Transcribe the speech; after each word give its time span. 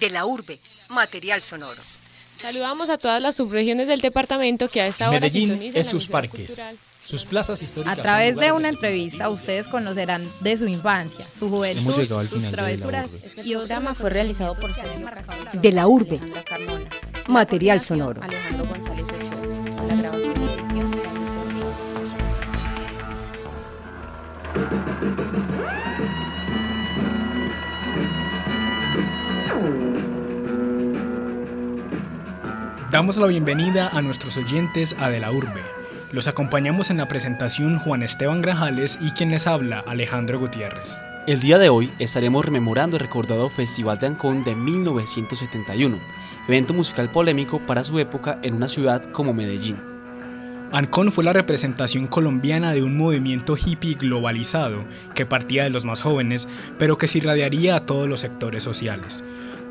De 0.00 0.10
la 0.10 0.26
urbe, 0.26 0.58
material 0.90 1.42
sonoro. 1.42 1.80
Saludamos 2.36 2.90
a 2.90 2.98
todas 2.98 3.20
las 3.20 3.34
subregiones 3.36 3.88
del 3.88 4.00
departamento 4.00 4.68
que 4.68 4.82
a 4.82 4.86
esta 4.86 5.08
hora 5.08 5.20
Medellín 5.20 5.72
es 5.74 5.86
sus 5.86 6.06
parques, 6.06 6.60
sus 7.02 7.24
plazas 7.24 7.62
históricas. 7.62 7.98
A 7.98 8.02
través 8.02 8.36
de 8.36 8.52
una 8.52 8.68
entrevista 8.68 9.30
ustedes 9.30 9.66
conocerán 9.68 10.30
de 10.40 10.56
su 10.56 10.66
infancia, 10.66 11.24
su 11.32 11.48
juventud, 11.48 11.94
sus 12.28 12.50
travesuras. 12.50 13.08
Este 13.24 13.42
programa 13.42 13.94
fue 13.94 14.10
realizado 14.10 14.54
por 14.58 14.74
Sergio 14.74 15.08
De 15.54 15.72
la 15.72 15.88
urbe, 15.88 16.20
material 17.26 17.80
sonoro. 17.80 18.22
Alejandro 18.22 18.66
González 18.66 19.06
Ochoa. 19.06 20.25
Damos 32.96 33.18
la 33.18 33.26
bienvenida 33.26 33.90
a 33.90 34.00
nuestros 34.00 34.38
oyentes 34.38 34.96
a 34.98 35.10
De 35.10 35.20
la 35.20 35.30
Urbe. 35.30 35.60
Los 36.12 36.28
acompañamos 36.28 36.88
en 36.88 36.96
la 36.96 37.08
presentación 37.08 37.78
Juan 37.78 38.02
Esteban 38.02 38.40
Grajales 38.40 38.98
y 39.02 39.10
quien 39.10 39.30
les 39.30 39.46
habla 39.46 39.84
Alejandro 39.86 40.38
Gutiérrez. 40.38 40.96
El 41.26 41.40
día 41.40 41.58
de 41.58 41.68
hoy 41.68 41.92
estaremos 41.98 42.46
rememorando 42.46 42.96
el 42.96 43.02
recordado 43.02 43.50
Festival 43.50 43.98
de 43.98 44.06
Ancón 44.06 44.44
de 44.44 44.54
1971, 44.54 46.00
evento 46.48 46.72
musical 46.72 47.10
polémico 47.10 47.60
para 47.66 47.84
su 47.84 47.98
época 47.98 48.38
en 48.42 48.54
una 48.54 48.66
ciudad 48.66 49.04
como 49.12 49.34
Medellín. 49.34 49.76
Ancón 50.72 51.12
fue 51.12 51.22
la 51.22 51.34
representación 51.34 52.06
colombiana 52.06 52.72
de 52.72 52.82
un 52.82 52.96
movimiento 52.96 53.58
hippie 53.58 53.96
globalizado 53.96 54.86
que 55.14 55.26
partía 55.26 55.64
de 55.64 55.70
los 55.70 55.84
más 55.84 56.00
jóvenes, 56.00 56.48
pero 56.78 56.96
que 56.96 57.08
se 57.08 57.18
irradiaría 57.18 57.76
a 57.76 57.84
todos 57.84 58.08
los 58.08 58.20
sectores 58.20 58.62
sociales. 58.62 59.22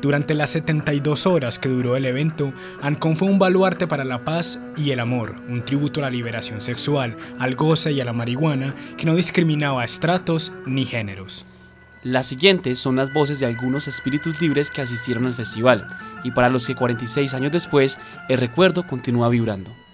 Durante 0.02 0.34
las 0.34 0.50
72 0.50 1.26
horas 1.26 1.58
que 1.58 1.68
duró 1.68 1.96
el 1.96 2.04
evento, 2.04 2.52
Ancón 2.82 3.16
fue 3.16 3.28
un 3.28 3.38
baluarte 3.38 3.86
para 3.86 4.04
la 4.04 4.24
paz 4.24 4.60
y 4.76 4.90
el 4.90 5.00
amor, 5.00 5.36
un 5.48 5.62
tributo 5.62 6.00
a 6.00 6.04
la 6.04 6.10
liberación 6.10 6.60
sexual, 6.60 7.16
al 7.38 7.54
goce 7.54 7.92
y 7.92 8.00
a 8.00 8.04
la 8.04 8.12
marihuana 8.12 8.74
que 8.96 9.06
no 9.06 9.14
discriminaba 9.14 9.84
estratos 9.84 10.52
ni 10.66 10.84
géneros. 10.84 11.46
Las 12.02 12.26
siguientes 12.26 12.78
son 12.78 12.96
las 12.96 13.12
voces 13.12 13.40
de 13.40 13.46
algunos 13.46 13.88
espíritus 13.88 14.40
libres 14.40 14.70
que 14.70 14.82
asistieron 14.82 15.26
al 15.26 15.32
festival, 15.32 15.88
y 16.22 16.30
para 16.30 16.50
los 16.50 16.66
que 16.66 16.76
46 16.76 17.34
años 17.34 17.50
después, 17.50 17.98
el 18.28 18.38
recuerdo 18.38 18.86
continúa 18.86 19.28
vibrando. 19.28 19.85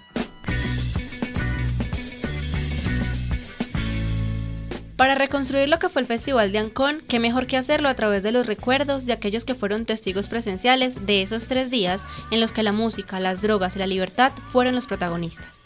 Para 5.02 5.16
reconstruir 5.16 5.68
lo 5.68 5.80
que 5.80 5.88
fue 5.88 6.02
el 6.02 6.06
Festival 6.06 6.52
de 6.52 6.58
Ancón, 6.58 6.98
qué 7.08 7.18
mejor 7.18 7.48
que 7.48 7.56
hacerlo 7.56 7.88
a 7.88 7.94
través 7.94 8.22
de 8.22 8.30
los 8.30 8.46
recuerdos 8.46 9.04
de 9.04 9.12
aquellos 9.12 9.44
que 9.44 9.56
fueron 9.56 9.84
testigos 9.84 10.28
presenciales 10.28 11.06
de 11.06 11.22
esos 11.22 11.48
tres 11.48 11.72
días 11.72 12.02
en 12.30 12.38
los 12.38 12.52
que 12.52 12.62
la 12.62 12.70
música, 12.70 13.18
las 13.18 13.42
drogas 13.42 13.74
y 13.74 13.80
la 13.80 13.88
libertad 13.88 14.30
fueron 14.52 14.76
los 14.76 14.86
protagonistas. 14.86 15.60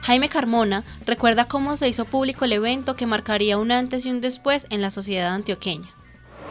Jaime 0.00 0.30
Carmona 0.30 0.84
recuerda 1.04 1.44
cómo 1.44 1.76
se 1.76 1.86
hizo 1.86 2.06
público 2.06 2.46
el 2.46 2.54
evento 2.54 2.96
que 2.96 3.04
marcaría 3.04 3.58
un 3.58 3.72
antes 3.72 4.06
y 4.06 4.10
un 4.10 4.22
después 4.22 4.66
en 4.70 4.80
la 4.80 4.90
sociedad 4.90 5.34
antioqueña. 5.34 5.90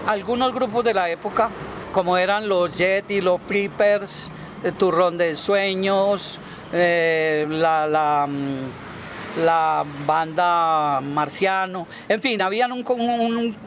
algunos 0.06 0.54
grupos 0.54 0.86
de 0.86 0.94
la 0.94 1.10
época, 1.10 1.50
como 1.92 2.20
eran 2.20 2.48
los 2.48 2.78
Jet 2.78 3.10
y 3.10 3.20
los 3.20 3.42
Preppers, 3.42 4.30
el 4.64 4.76
Turrón 4.76 5.18
de 5.18 5.36
Sueños, 5.38 6.40
eh, 6.72 7.48
la, 7.50 7.88
la, 7.88 8.28
mm, 8.30 8.97
la 9.44 9.86
banda 10.06 11.02
Marciano, 11.02 11.88
en 12.10 12.22
fin, 12.22 12.42
habían 12.42 12.72
un, 12.72 12.86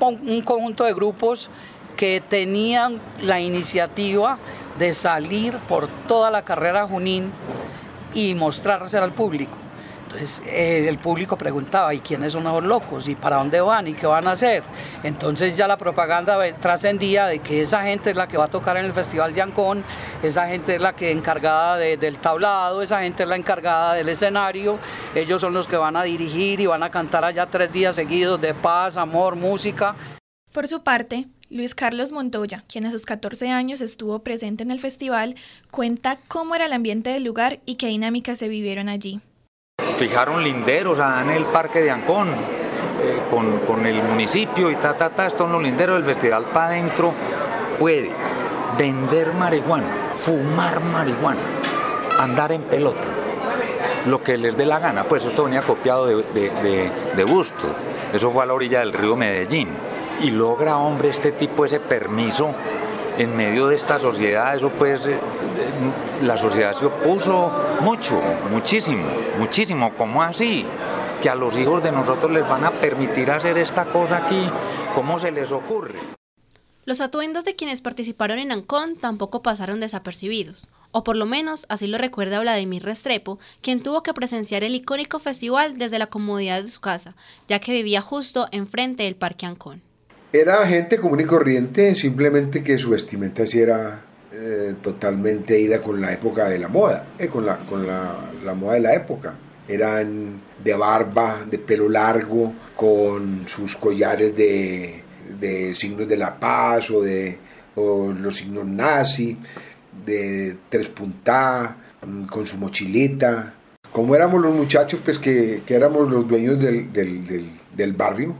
un 0.00 0.42
conjunto 0.42 0.84
de 0.84 0.94
grupos 0.94 1.50
que 1.96 2.22
tenían 2.26 2.98
la 3.20 3.40
iniciativa 3.40 4.38
de 4.78 4.94
salir 4.94 5.56
por 5.68 5.88
toda 6.08 6.30
la 6.30 6.42
carrera 6.42 6.86
Junín 6.86 7.30
y 8.14 8.34
mostrarse 8.34 8.96
al 8.98 9.12
público. 9.12 9.56
Entonces 10.12 10.42
eh, 10.44 10.86
el 10.88 10.98
público 10.98 11.38
preguntaba, 11.38 11.94
¿y 11.94 12.00
quiénes 12.00 12.32
son 12.32 12.42
esos 12.42 12.64
locos? 12.64 13.06
¿Y 13.06 13.14
para 13.14 13.36
dónde 13.36 13.60
van? 13.60 13.86
¿Y 13.86 13.94
qué 13.94 14.08
van 14.08 14.26
a 14.26 14.32
hacer? 14.32 14.64
Entonces 15.04 15.56
ya 15.56 15.68
la 15.68 15.76
propaganda 15.76 16.36
trascendía 16.54 17.26
de 17.26 17.38
que 17.38 17.60
esa 17.62 17.84
gente 17.84 18.10
es 18.10 18.16
la 18.16 18.26
que 18.26 18.36
va 18.36 18.46
a 18.46 18.48
tocar 18.48 18.76
en 18.76 18.86
el 18.86 18.92
Festival 18.92 19.32
de 19.34 19.42
Ancón, 19.42 19.84
esa 20.24 20.48
gente 20.48 20.74
es 20.74 20.80
la 20.80 20.94
que 20.96 21.12
encargada 21.12 21.76
de- 21.76 21.96
del 21.96 22.18
tablado, 22.18 22.82
esa 22.82 23.02
gente 23.02 23.22
es 23.22 23.28
la 23.28 23.36
encargada 23.36 23.94
del 23.94 24.08
escenario, 24.08 24.80
ellos 25.14 25.40
son 25.40 25.54
los 25.54 25.68
que 25.68 25.76
van 25.76 25.94
a 25.94 26.02
dirigir 26.02 26.58
y 26.58 26.66
van 26.66 26.82
a 26.82 26.90
cantar 26.90 27.24
allá 27.24 27.46
tres 27.46 27.72
días 27.72 27.94
seguidos 27.94 28.40
de 28.40 28.52
paz, 28.52 28.96
amor, 28.96 29.36
música. 29.36 29.94
Por 30.52 30.66
su 30.66 30.82
parte, 30.82 31.26
Luis 31.50 31.76
Carlos 31.76 32.10
Montoya, 32.10 32.64
quien 32.68 32.84
a 32.84 32.90
sus 32.90 33.06
14 33.06 33.48
años 33.50 33.80
estuvo 33.80 34.18
presente 34.18 34.64
en 34.64 34.72
el 34.72 34.80
festival, 34.80 35.36
cuenta 35.70 36.18
cómo 36.26 36.56
era 36.56 36.66
el 36.66 36.72
ambiente 36.72 37.10
del 37.10 37.22
lugar 37.22 37.60
y 37.64 37.76
qué 37.76 37.86
dinámicas 37.86 38.38
se 38.38 38.48
vivieron 38.48 38.88
allí. 38.88 39.20
Fijaron 39.96 40.42
linderos 40.42 40.98
allá 40.98 41.22
en 41.22 41.30
el 41.30 41.44
parque 41.46 41.80
de 41.80 41.90
Ancón 41.90 42.28
eh, 42.28 43.18
con, 43.30 43.58
con 43.60 43.86
el 43.86 44.02
municipio 44.02 44.70
y 44.70 44.76
ta, 44.76 44.94
ta, 44.94 45.10
ta, 45.10 45.26
estos 45.26 45.42
son 45.42 45.52
los 45.52 45.62
linderos 45.62 45.96
del 45.96 46.04
festival 46.04 46.44
para 46.46 46.66
adentro 46.66 47.12
puede 47.78 48.12
vender 48.76 49.32
marihuana, 49.32 49.86
fumar 50.16 50.80
marihuana, 50.80 51.40
andar 52.18 52.52
en 52.52 52.62
pelota, 52.62 53.06
lo 54.06 54.22
que 54.22 54.36
les 54.36 54.56
dé 54.56 54.66
la 54.66 54.78
gana, 54.78 55.04
pues 55.04 55.24
esto 55.24 55.44
venía 55.44 55.62
copiado 55.62 56.06
de, 56.06 56.16
de, 56.34 56.90
de, 57.16 57.24
Busto, 57.24 57.68
eso 58.12 58.30
fue 58.30 58.42
a 58.42 58.46
la 58.46 58.54
orilla 58.54 58.80
del 58.80 58.92
río 58.92 59.16
Medellín. 59.16 59.68
Y 60.20 60.30
logra 60.30 60.76
hombre 60.76 61.08
este 61.08 61.32
tipo 61.32 61.64
ese 61.64 61.80
permiso 61.80 62.52
en 63.16 63.34
medio 63.34 63.68
de 63.68 63.76
esta 63.76 63.98
sociedad, 63.98 64.54
eso 64.54 64.68
pues 64.70 65.06
eh, 65.06 65.18
la 66.22 66.36
sociedad 66.38 66.74
se 66.74 66.86
opuso 66.86 67.50
mucho, 67.80 68.20
muchísimo, 68.50 69.04
muchísimo, 69.38 69.92
¿cómo 69.96 70.22
así? 70.22 70.64
Que 71.22 71.28
a 71.28 71.34
los 71.34 71.56
hijos 71.56 71.82
de 71.82 71.92
nosotros 71.92 72.30
les 72.30 72.48
van 72.48 72.64
a 72.64 72.70
permitir 72.70 73.30
hacer 73.30 73.58
esta 73.58 73.86
cosa 73.86 74.18
aquí, 74.18 74.48
¿cómo 74.94 75.18
se 75.20 75.30
les 75.30 75.50
ocurre? 75.52 75.94
Los 76.84 77.00
atuendos 77.00 77.44
de 77.44 77.56
quienes 77.56 77.82
participaron 77.82 78.38
en 78.38 78.52
Ancón 78.52 78.96
tampoco 78.96 79.42
pasaron 79.42 79.80
desapercibidos, 79.80 80.66
o 80.92 81.04
por 81.04 81.16
lo 81.16 81.26
menos 81.26 81.66
así 81.68 81.86
lo 81.86 81.98
recuerda 81.98 82.40
Vladimir 82.40 82.82
Restrepo, 82.82 83.38
quien 83.60 83.82
tuvo 83.82 84.02
que 84.02 84.14
presenciar 84.14 84.64
el 84.64 84.74
icónico 84.74 85.18
festival 85.18 85.78
desde 85.78 85.98
la 85.98 86.08
comodidad 86.08 86.62
de 86.62 86.68
su 86.68 86.80
casa, 86.80 87.14
ya 87.48 87.60
que 87.60 87.72
vivía 87.72 88.00
justo 88.00 88.48
enfrente 88.50 89.04
del 89.04 89.14
Parque 89.14 89.46
Ancón. 89.46 89.82
Era 90.32 90.66
gente 90.66 90.98
común 90.98 91.20
y 91.20 91.24
corriente, 91.24 91.94
simplemente 91.94 92.62
que 92.62 92.78
su 92.78 92.90
vestimenta 92.90 93.46
sí 93.46 93.60
era 93.60 94.04
eh, 94.50 94.74
totalmente 94.82 95.56
ida 95.58 95.80
con 95.80 96.00
la 96.00 96.12
época 96.12 96.48
de 96.48 96.58
la 96.58 96.66
moda, 96.66 97.04
eh, 97.18 97.28
con, 97.28 97.46
la, 97.46 97.58
con 97.58 97.86
la, 97.86 98.16
la 98.44 98.54
moda 98.54 98.74
de 98.74 98.80
la 98.80 98.94
época. 98.94 99.34
Eran 99.68 100.40
de 100.62 100.74
barba, 100.74 101.44
de 101.48 101.58
pelo 101.58 101.88
largo, 101.88 102.52
con 102.74 103.44
sus 103.46 103.76
collares 103.76 104.34
de, 104.34 105.04
de 105.38 105.72
signos 105.74 106.08
de 106.08 106.16
la 106.16 106.38
paz 106.40 106.90
o 106.90 107.00
de 107.00 107.38
los 107.76 108.36
signos 108.36 108.66
nazi, 108.66 109.38
de 110.04 110.56
tres 110.68 110.88
puntadas, 110.88 111.76
mm, 112.04 112.24
con 112.24 112.44
su 112.44 112.58
mochilita. 112.58 113.54
Como 113.92 114.16
éramos 114.16 114.42
los 114.42 114.52
muchachos, 114.52 115.00
pues 115.04 115.18
que, 115.18 115.62
que 115.64 115.74
éramos 115.74 116.10
los 116.10 116.26
dueños 116.26 116.58
del, 116.58 116.92
del, 116.92 117.24
del, 117.24 117.50
del 117.76 117.92
barrio, 117.92 118.34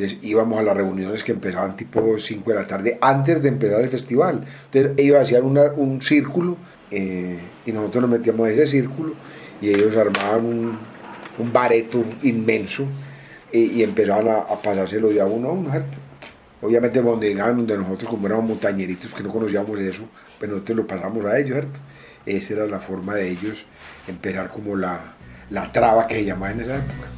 entonces 0.00 0.18
íbamos 0.22 0.58
a 0.58 0.62
las 0.62 0.76
reuniones 0.76 1.22
que 1.22 1.32
empezaban 1.32 1.76
tipo 1.76 2.18
5 2.18 2.50
de 2.50 2.56
la 2.56 2.66
tarde 2.66 2.98
antes 3.02 3.42
de 3.42 3.48
empezar 3.48 3.80
el 3.82 3.88
festival. 3.88 4.44
Entonces 4.72 4.92
ellos 4.96 5.16
hacían 5.20 5.44
una- 5.44 5.72
un 5.72 6.00
círculo 6.00 6.56
eh, 6.90 7.38
y 7.66 7.72
nosotros 7.72 8.02
nos 8.02 8.10
metíamos 8.10 8.48
en 8.48 8.54
ese 8.54 8.66
círculo 8.66 9.12
y 9.60 9.68
ellos 9.68 9.94
armaban 9.96 10.44
un, 10.46 10.78
un 11.38 11.52
bareto 11.52 12.02
inmenso 12.22 12.84
y, 13.52 13.82
empezaban 13.82 14.28
a, 14.28 14.36
a 14.38 14.62
pasárselo 14.62 15.08
de 15.10 15.20
a 15.20 15.26
uno 15.26 15.48
a 15.48 15.52
uno, 15.52 15.70
¿cierto? 15.70 15.98
Obviamente 16.62 17.02
donde 17.02 17.28
llegaban, 17.28 17.56
donde 17.58 17.76
nosotros 17.76 18.08
como 18.10 18.26
éramos 18.26 18.46
montañeritos 18.46 19.12
que 19.12 19.22
no 19.22 19.30
conocíamos 19.30 19.78
eso, 19.80 20.04
pues 20.38 20.50
nosotros 20.50 20.78
lo 20.78 20.86
pasamos 20.86 21.24
a 21.26 21.38
ellos, 21.38 21.52
¿cierto? 21.52 21.80
Esa 22.24 22.54
era 22.54 22.66
la 22.66 22.78
forma 22.80 23.14
de 23.16 23.28
ellos 23.30 23.66
empezar 24.08 24.48
como 24.48 24.76
la, 24.76 25.14
la 25.50 25.70
traba 25.72 26.06
que 26.06 26.14
se 26.16 26.24
llamaba 26.24 26.52
en 26.52 26.60
esa 26.60 26.76
época. 26.76 27.08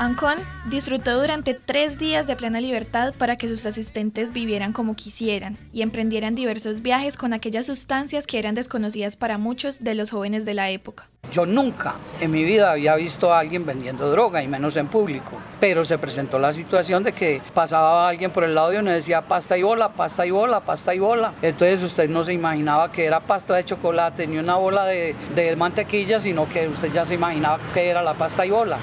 Ancón 0.00 0.36
disfrutó 0.70 1.20
durante 1.20 1.52
tres 1.52 1.98
días 1.98 2.26
de 2.26 2.34
plena 2.34 2.58
libertad 2.58 3.12
para 3.18 3.36
que 3.36 3.48
sus 3.48 3.66
asistentes 3.66 4.32
vivieran 4.32 4.72
como 4.72 4.96
quisieran 4.96 5.58
y 5.74 5.82
emprendieran 5.82 6.34
diversos 6.34 6.80
viajes 6.80 7.18
con 7.18 7.34
aquellas 7.34 7.66
sustancias 7.66 8.26
que 8.26 8.38
eran 8.38 8.54
desconocidas 8.54 9.16
para 9.16 9.36
muchos 9.36 9.80
de 9.80 9.94
los 9.94 10.10
jóvenes 10.10 10.46
de 10.46 10.54
la 10.54 10.70
época. 10.70 11.04
Yo 11.30 11.44
nunca 11.44 11.96
en 12.18 12.30
mi 12.30 12.44
vida 12.44 12.70
había 12.70 12.96
visto 12.96 13.34
a 13.34 13.40
alguien 13.40 13.66
vendiendo 13.66 14.10
droga 14.10 14.42
y 14.42 14.48
menos 14.48 14.74
en 14.78 14.88
público, 14.88 15.32
pero 15.60 15.84
se 15.84 15.98
presentó 15.98 16.38
la 16.38 16.54
situación 16.54 17.04
de 17.04 17.12
que 17.12 17.42
pasaba 17.52 18.08
alguien 18.08 18.30
por 18.30 18.44
el 18.44 18.54
lado 18.54 18.72
y 18.72 18.78
uno 18.78 18.90
decía 18.90 19.28
pasta 19.28 19.58
y 19.58 19.62
bola, 19.62 19.90
pasta 19.90 20.24
y 20.24 20.30
bola, 20.30 20.60
pasta 20.60 20.94
y 20.94 20.98
bola. 20.98 21.34
Entonces 21.42 21.82
usted 21.82 22.08
no 22.08 22.22
se 22.22 22.32
imaginaba 22.32 22.90
que 22.90 23.04
era 23.04 23.20
pasta 23.20 23.54
de 23.54 23.66
chocolate 23.66 24.26
ni 24.26 24.38
una 24.38 24.56
bola 24.56 24.86
de, 24.86 25.14
de 25.34 25.54
mantequilla, 25.56 26.20
sino 26.20 26.48
que 26.48 26.68
usted 26.68 26.90
ya 26.90 27.04
se 27.04 27.16
imaginaba 27.16 27.58
que 27.74 27.90
era 27.90 28.00
la 28.00 28.14
pasta 28.14 28.46
y 28.46 28.50
bola. 28.50 28.78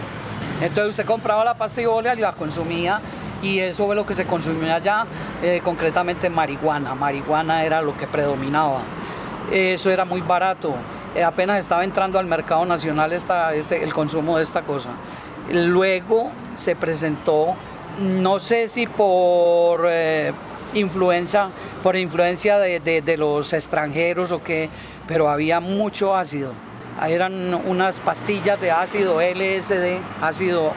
Entonces 0.61 0.91
usted 0.91 1.05
compraba 1.05 1.43
la 1.43 1.57
pasta 1.57 1.81
y 1.81 1.85
la 2.19 2.33
consumía 2.33 2.99
y 3.41 3.59
eso 3.59 3.85
fue 3.85 3.95
lo 3.95 4.05
que 4.05 4.15
se 4.15 4.25
consumía 4.25 4.75
allá, 4.75 5.05
eh, 5.43 5.61
concretamente 5.63 6.29
marihuana. 6.29 6.95
Marihuana 6.95 7.63
era 7.63 7.81
lo 7.81 7.95
que 7.95 8.07
predominaba. 8.07 8.81
Eso 9.51 9.91
era 9.91 10.05
muy 10.05 10.21
barato. 10.21 10.73
Eh, 11.15 11.23
apenas 11.23 11.59
estaba 11.59 11.83
entrando 11.83 12.19
al 12.19 12.25
mercado 12.25 12.65
nacional 12.65 13.13
este, 13.13 13.83
el 13.83 13.93
consumo 13.93 14.37
de 14.37 14.43
esta 14.43 14.63
cosa. 14.63 14.89
Luego 15.51 16.31
se 16.55 16.75
presentó, 16.75 17.55
no 17.99 18.39
sé 18.39 18.67
si 18.67 18.87
por 18.87 19.87
eh, 19.89 20.33
influencia, 20.73 21.49
por 21.83 21.95
influencia 21.95 22.57
de, 22.57 23.17
los 23.17 23.53
extranjeros 23.53 24.31
o 24.31 24.43
qué, 24.43 24.69
pero 25.07 25.29
había 25.29 25.59
mucho 25.59 26.15
ácido. 26.15 26.51
Eran 27.05 27.53
unas 27.53 27.99
pastillas 27.99 28.59
de 28.59 28.71
ácido 28.71 29.21
LSD, 29.21 29.99
ácido, 30.21 30.71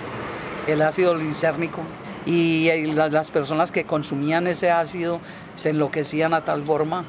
el 0.66 0.82
ácido 0.82 1.14
lisérnico, 1.14 1.80
y 2.26 2.70
las 2.92 3.30
personas 3.30 3.72
que 3.72 3.84
consumían 3.84 4.46
ese 4.46 4.70
ácido 4.70 5.20
se 5.56 5.70
enloquecían 5.70 6.34
a 6.34 6.44
tal 6.44 6.62
forma 6.62 7.04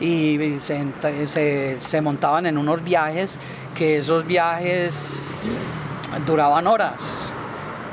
y 0.00 0.58
se, 0.60 2.00
montaban 2.00 2.46
en 2.46 2.58
unos 2.58 2.82
viajes 2.84 3.38
que 3.74 3.98
esos 3.98 4.26
viajes 4.26 5.34
duraban 6.26 6.66
horas. 6.66 7.22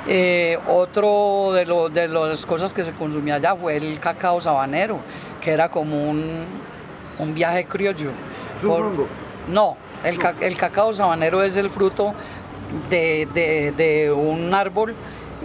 Eh, 0.08 0.60
otro 0.68 1.52
de, 1.54 1.66
de 1.92 2.08
las 2.08 2.46
cosas 2.46 2.74
que 2.74 2.84
se 2.84 2.92
consumía 2.92 3.36
allá 3.36 3.56
fue 3.56 3.78
el 3.78 4.00
cacao 4.00 4.40
sabanero, 4.40 5.00
que 5.42 5.52
era 5.52 5.70
como 5.70 6.10
un, 6.10 6.46
viaje 7.34 7.66
criollo. 7.66 8.12
no, 9.48 9.78
el, 10.06 10.58
cacao 10.58 10.94
sabanero 10.94 11.44
es 11.44 11.56
el 11.58 11.70
fruto 11.70 12.14
de, 12.90 14.14
un 14.16 14.54
árbol 14.54 14.94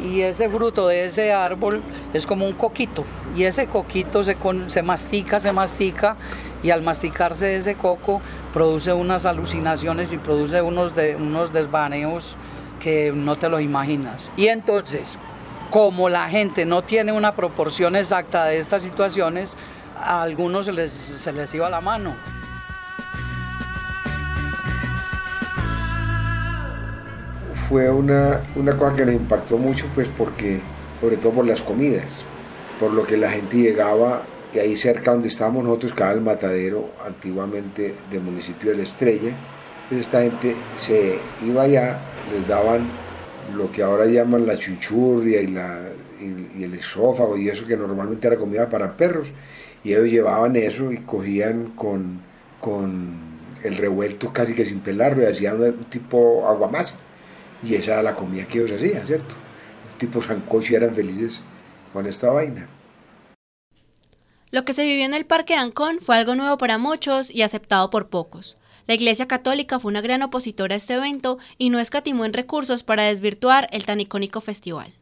y 0.03 0.21
ese 0.23 0.49
fruto 0.49 0.89
de 0.89 1.07
ese 1.07 1.33
árbol 1.33 1.83
es 2.15 2.27
como 2.27 2.47
un 2.47 2.55
coquito 2.55 3.05
y 3.37 3.45
ese 3.45 3.67
coquito 3.67 4.23
se, 4.23 4.83
mastica, 4.83 5.41
se 5.41 5.53
mastica 5.53 6.17
y 6.62 6.71
al 6.71 6.83
masticarse 6.83 7.57
ese 7.57 7.75
coco 7.75 8.21
produce 8.53 8.93
unas 8.93 9.27
alucinaciones 9.27 10.12
y 10.12 10.19
produce 10.19 10.62
unos, 10.62 10.95
de, 10.95 11.17
desvaneos 11.53 12.37
que 12.81 13.12
no 13.12 13.37
te 13.37 13.49
lo 13.51 13.61
imaginas. 13.61 14.33
Y 14.39 14.49
entonces, 14.49 15.19
como 15.71 16.09
la 16.09 16.29
gente 16.29 16.65
no 16.65 16.83
tiene 16.83 17.12
una 17.12 17.35
proporción 17.35 17.95
exacta 17.95 18.47
de 18.47 18.59
estas 18.59 18.83
situaciones, 18.83 19.57
a 19.99 20.23
algunos 20.23 20.65
se 20.67 21.33
les 21.33 21.55
iba 21.55 21.69
la 21.69 21.83
mano. 21.83 22.15
Fue 27.70 27.88
una, 27.88 28.43
una 28.56 28.76
cosa 28.76 28.96
que 28.96 29.06
nos 29.06 29.14
impactó 29.14 29.56
mucho, 29.56 29.87
pues 29.94 30.08
porque, 30.08 30.58
sobre 31.00 31.17
todo 31.19 31.31
por 31.31 31.46
las 31.46 31.62
comidas, 31.62 32.25
por 32.81 32.93
lo 32.93 33.05
que 33.05 33.17
la 33.17 33.31
gente 33.31 33.58
llegaba, 33.58 34.25
y 34.52 34.58
ahí 34.58 34.75
cerca 34.75 35.12
donde 35.12 35.28
estábamos 35.28 35.62
nosotros, 35.62 35.93
cada 35.93 36.14
el 36.14 36.20
matadero 36.20 36.90
antiguamente 37.06 37.94
del 38.11 38.22
municipio 38.22 38.72
de 38.72 38.78
La 38.78 38.82
Estrella, 38.82 39.37
entonces 39.84 40.00
esta 40.00 40.20
gente 40.20 40.56
se 40.75 41.20
iba 41.46 41.62
allá, 41.62 42.00
les 42.32 42.49
daban 42.49 42.88
lo 43.55 43.70
que 43.70 43.84
ahora 43.84 44.06
llaman 44.06 44.49
la 44.49 44.56
chuchurria 44.56 45.40
y, 45.40 45.46
la, 45.46 45.78
y, 46.56 46.64
el 46.64 46.75
esófago 46.75 47.37
y 47.37 47.50
eso 47.50 47.69
que 47.69 47.76
normalmente 47.76 48.26
era 48.26 48.37
comida 48.37 48.69
para 48.69 48.96
perros, 48.96 49.32
y 49.84 49.93
ellos 49.93 50.06
llevaban 50.06 50.56
eso 50.56 50.90
y 50.90 50.96
cogían 50.96 51.66
con, 51.76 52.20
con 52.61 53.14
el 53.62 53.76
revuelto 53.76 54.32
casi 54.32 54.55
que 54.55 54.66
sin 54.66 54.81
pelarlo 54.81 55.23
y 55.23 55.26
hacían 55.26 55.62
un 55.62 55.84
tipo 55.84 56.49
aguamasa 56.49 56.99
y 57.62 57.75
esa 57.75 57.93
era 57.93 58.03
la 58.03 58.15
comida 58.15 58.47
que 58.47 58.59
ellos 58.59 58.73
hacían, 58.73 59.07
¿cierto? 59.07 59.35
tipo 60.01 60.23
sancocho 60.23 60.75
eran 60.75 60.95
felices 60.95 61.43
con 61.93 62.07
esta 62.07 62.31
vaina. 62.31 62.69
Lo 64.51 64.65
que 64.65 64.73
se 64.73 64.85
vivió 64.85 65.05
en 65.05 65.15
el 65.15 65.27
Parque 65.27 65.53
de 65.53 65.61
Ancón 65.61 65.99
fue 66.01 66.17
algo 66.17 66.35
nuevo 66.35 66.59
para 66.59 66.79
muchos 66.79 67.31
y 67.31 67.43
aceptado 67.43 67.91
por 67.91 68.09
pocos. 68.09 68.57
La 68.87 68.95
Iglesia 68.95 69.29
Católica 69.29 69.79
fue 69.79 69.91
una 69.91 70.01
gran 70.01 70.23
opositora 70.23 70.75
a 70.75 70.79
este 70.79 70.95
evento 70.95 71.39
y 71.59 71.71
no 71.71 71.79
escatimó 71.79 72.25
en 72.25 72.33
recursos 72.33 72.83
para 72.83 73.05
desvirtuar 73.05 73.69
el 73.71 73.87
tan 73.87 74.01
icónico 74.01 74.41
festival. 74.41 74.93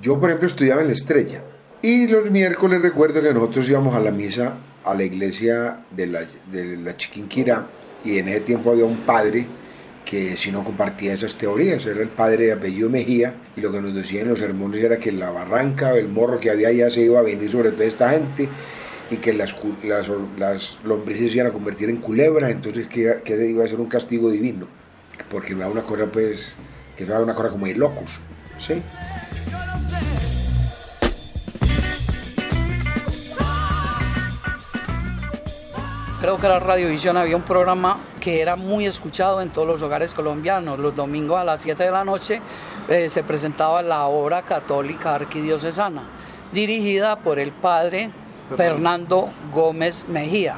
Yo, 0.00 0.20
por 0.20 0.28
ejemplo, 0.28 0.46
estudiaba 0.46 0.82
en 0.82 0.88
la 0.88 0.92
Estrella 0.92 1.42
y 1.82 2.06
los 2.06 2.30
miércoles 2.30 2.82
recuerdo 2.82 3.22
que 3.22 3.32
nosotros 3.32 3.68
íbamos 3.68 3.96
a 3.96 4.00
la 4.00 4.12
misa 4.12 4.58
a 4.84 4.94
la 4.94 5.02
iglesia 5.02 5.84
de 5.90 6.06
la, 6.06 6.20
de 6.52 6.76
la 6.76 6.96
Chiquinquirá 6.96 7.66
y 8.04 8.18
en 8.18 8.28
ese 8.28 8.40
tiempo 8.40 8.70
había 8.70 8.84
un 8.84 8.98
padre 8.98 9.48
que 10.06 10.36
si 10.36 10.52
no 10.52 10.62
compartía 10.62 11.12
esas 11.12 11.34
teorías, 11.34 11.84
era 11.84 12.00
el 12.00 12.08
padre 12.08 12.46
de 12.46 12.52
apellido 12.52 12.88
Mejía, 12.88 13.34
y 13.56 13.60
lo 13.60 13.72
que 13.72 13.82
nos 13.82 13.92
decían 13.92 14.28
los 14.28 14.38
sermones 14.38 14.82
era 14.82 14.98
que 14.98 15.10
la 15.10 15.30
barranca, 15.30 15.92
el 15.94 16.08
morro 16.08 16.38
que 16.38 16.48
había 16.48 16.68
allá 16.68 16.90
se 16.90 17.02
iba 17.02 17.18
a 17.18 17.22
venir 17.22 17.50
sobre 17.50 17.72
toda 17.72 17.84
esta 17.84 18.10
gente, 18.10 18.48
y 19.10 19.16
que 19.16 19.32
las, 19.32 19.56
las, 19.82 20.08
las 20.38 20.78
lombrices 20.84 21.32
se 21.32 21.38
iban 21.38 21.48
a 21.48 21.52
convertir 21.52 21.90
en 21.90 21.96
culebras, 21.96 22.52
entonces 22.52 22.86
que, 22.86 23.20
que, 23.24 23.50
iba 23.50 23.64
a 23.64 23.68
ser 23.68 23.80
un 23.80 23.88
castigo 23.88 24.30
divino, 24.30 24.68
porque 25.28 25.54
era 25.54 25.68
una 25.68 25.82
cosa 25.82 26.06
pues, 26.06 26.56
que 26.96 27.02
era 27.02 27.20
una 27.20 27.34
cosa 27.34 27.50
como 27.50 27.66
de 27.66 27.74
locos, 27.74 28.20
¿sí? 28.58 28.80
Creo 36.20 36.38
que 36.38 36.48
la 36.48 36.60
Radiovisión 36.60 37.16
había 37.16 37.36
un 37.36 37.42
programa 37.42 37.98
que 38.26 38.42
era 38.42 38.56
muy 38.56 38.86
escuchado 38.86 39.40
en 39.40 39.50
todos 39.50 39.68
los 39.68 39.82
hogares 39.82 40.12
colombianos. 40.12 40.80
Los 40.80 40.96
domingos 40.96 41.38
a 41.38 41.44
las 41.44 41.62
7 41.62 41.84
de 41.84 41.92
la 41.92 42.04
noche 42.04 42.40
eh, 42.88 43.08
se 43.08 43.22
presentaba 43.22 43.82
la 43.82 44.06
obra 44.08 44.42
católica 44.42 45.14
arquidiocesana, 45.14 46.02
dirigida 46.52 47.20
por 47.20 47.38
el 47.38 47.52
padre 47.52 48.10
Fernando 48.56 49.30
Gómez 49.52 50.08
Mejía. 50.08 50.56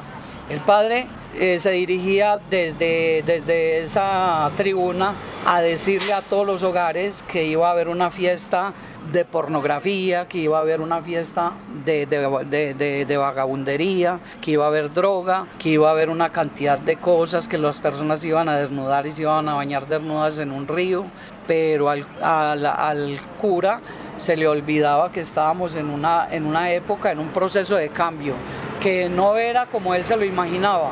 El 0.49 0.61
padre 0.61 1.09
eh, 1.35 1.59
se 1.59 1.69
dirigía 1.69 2.39
desde, 2.49 3.21
desde 3.23 3.83
esa 3.83 4.49
tribuna 4.57 5.13
a 5.45 5.61
decirle 5.61 6.13
a 6.13 6.21
todos 6.21 6.45
los 6.45 6.63
hogares 6.63 7.23
que 7.23 7.45
iba 7.45 7.67
a 7.67 7.71
haber 7.71 7.87
una 7.87 8.11
fiesta 8.11 8.73
de 9.11 9.25
pornografía, 9.25 10.27
que 10.27 10.39
iba 10.39 10.57
a 10.57 10.61
haber 10.61 10.81
una 10.81 11.01
fiesta 11.01 11.53
de, 11.85 12.05
de, 12.05 13.17
vagabundería, 13.17 14.19
que 14.41 14.51
iba 14.51 14.65
a 14.65 14.67
haber 14.67 14.93
droga, 14.93 15.47
que 15.57 15.69
iba 15.69 15.89
a 15.89 15.91
haber 15.91 16.09
una 16.09 16.29
cantidad 16.29 16.77
de 16.77 16.97
cosas, 16.97 17.47
que 17.47 17.57
las 17.57 17.79
personas 17.79 18.23
iban 18.23 18.49
a 18.49 18.57
desnudar 18.57 19.07
y 19.07 19.11
se 19.11 19.23
iban 19.23 19.49
a 19.49 19.55
bañar 19.55 19.87
desnudas 19.87 20.37
en 20.37 20.51
un 20.51 20.67
río, 20.67 21.05
pero 21.47 21.89
al, 21.89 22.05
al 22.21 23.19
cura 23.39 23.81
se 24.17 24.37
le 24.37 24.47
olvidaba 24.47 25.11
que 25.11 25.21
estábamos 25.21 25.75
en 25.75 25.89
una, 25.89 26.27
en 26.29 26.45
una 26.45 26.71
época, 26.71 27.11
en 27.11 27.19
un 27.19 27.29
proceso 27.29 27.75
de 27.75 27.89
cambio, 27.89 28.33
que 28.79 29.09
no 29.09 29.37
era 29.37 29.65
como 29.65 29.95
él 29.95 30.05
se 30.05 30.15
lo 30.15 30.25
imaginaba, 30.25 30.91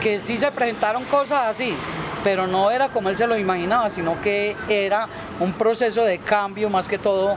que 0.00 0.18
sí 0.18 0.36
se 0.38 0.50
presentaron 0.52 1.04
cosas 1.04 1.48
así, 1.48 1.74
pero 2.30 2.46
no 2.46 2.70
era 2.70 2.88
como 2.88 3.08
él 3.08 3.16
se 3.16 3.26
lo 3.26 3.38
imaginaba, 3.38 3.88
sino 3.88 4.20
que 4.20 4.54
era 4.68 5.08
un 5.40 5.54
proceso 5.54 6.04
de 6.04 6.18
cambio 6.18 6.68
más 6.68 6.86
que 6.86 6.98
todo 6.98 7.36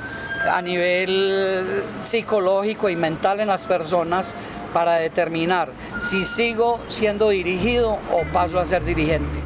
a 0.51 0.61
nivel 0.61 1.63
psicológico 2.03 2.89
y 2.89 2.97
mental 2.97 3.39
en 3.39 3.47
las 3.47 3.65
personas 3.65 4.35
para 4.73 4.95
determinar 4.95 5.69
si 6.01 6.25
sigo 6.25 6.81
siendo 6.89 7.29
dirigido 7.29 7.99
o 8.11 8.23
paso 8.33 8.59
a 8.59 8.65
ser 8.65 8.83
dirigente. 8.83 9.39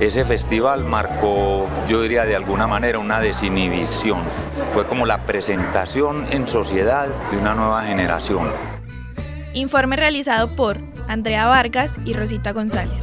Ese 0.00 0.24
festival 0.24 0.82
marcó, 0.82 1.68
yo 1.90 2.00
diría 2.00 2.24
de 2.24 2.36
alguna 2.36 2.66
manera, 2.66 2.98
una 2.98 3.20
desinhibición. 3.20 4.22
Fue 4.72 4.86
como 4.86 5.04
la 5.04 5.26
presentación 5.26 6.26
en 6.30 6.48
sociedad 6.48 7.08
de 7.30 7.36
una 7.36 7.54
nueva 7.54 7.84
generación. 7.84 8.50
Informe 9.52 9.96
realizado 9.96 10.48
por 10.56 10.91
Andrea 11.08 11.46
Vargas 11.46 11.98
y 12.04 12.14
Rosita 12.14 12.52
González. 12.52 13.02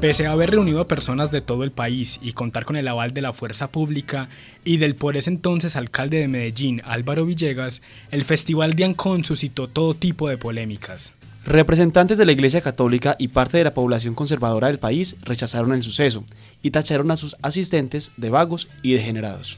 Pese 0.00 0.26
a 0.26 0.32
haber 0.32 0.50
reunido 0.50 0.80
a 0.80 0.88
personas 0.88 1.30
de 1.30 1.42
todo 1.42 1.62
el 1.62 1.72
país 1.72 2.18
y 2.22 2.32
contar 2.32 2.64
con 2.64 2.76
el 2.76 2.88
aval 2.88 3.12
de 3.12 3.20
la 3.20 3.34
fuerza 3.34 3.68
pública 3.68 4.30
y 4.64 4.78
del 4.78 4.94
por 4.94 5.18
ese 5.18 5.28
entonces 5.28 5.76
alcalde 5.76 6.20
de 6.20 6.28
Medellín, 6.28 6.80
Álvaro 6.86 7.26
Villegas, 7.26 7.82
el 8.10 8.24
Festival 8.24 8.72
de 8.72 8.84
Ancón 8.86 9.24
suscitó 9.24 9.68
todo 9.68 9.92
tipo 9.92 10.30
de 10.30 10.38
polémicas. 10.38 11.19
Representantes 11.46 12.18
de 12.18 12.26
la 12.26 12.32
Iglesia 12.32 12.60
Católica 12.60 13.16
y 13.18 13.28
parte 13.28 13.56
de 13.58 13.64
la 13.64 13.72
población 13.72 14.14
conservadora 14.14 14.66
del 14.66 14.78
país 14.78 15.16
rechazaron 15.22 15.72
el 15.72 15.82
suceso 15.82 16.24
y 16.62 16.70
tacharon 16.70 17.10
a 17.10 17.16
sus 17.16 17.36
asistentes 17.42 18.12
de 18.18 18.30
vagos 18.30 18.68
y 18.82 18.92
degenerados. 18.92 19.56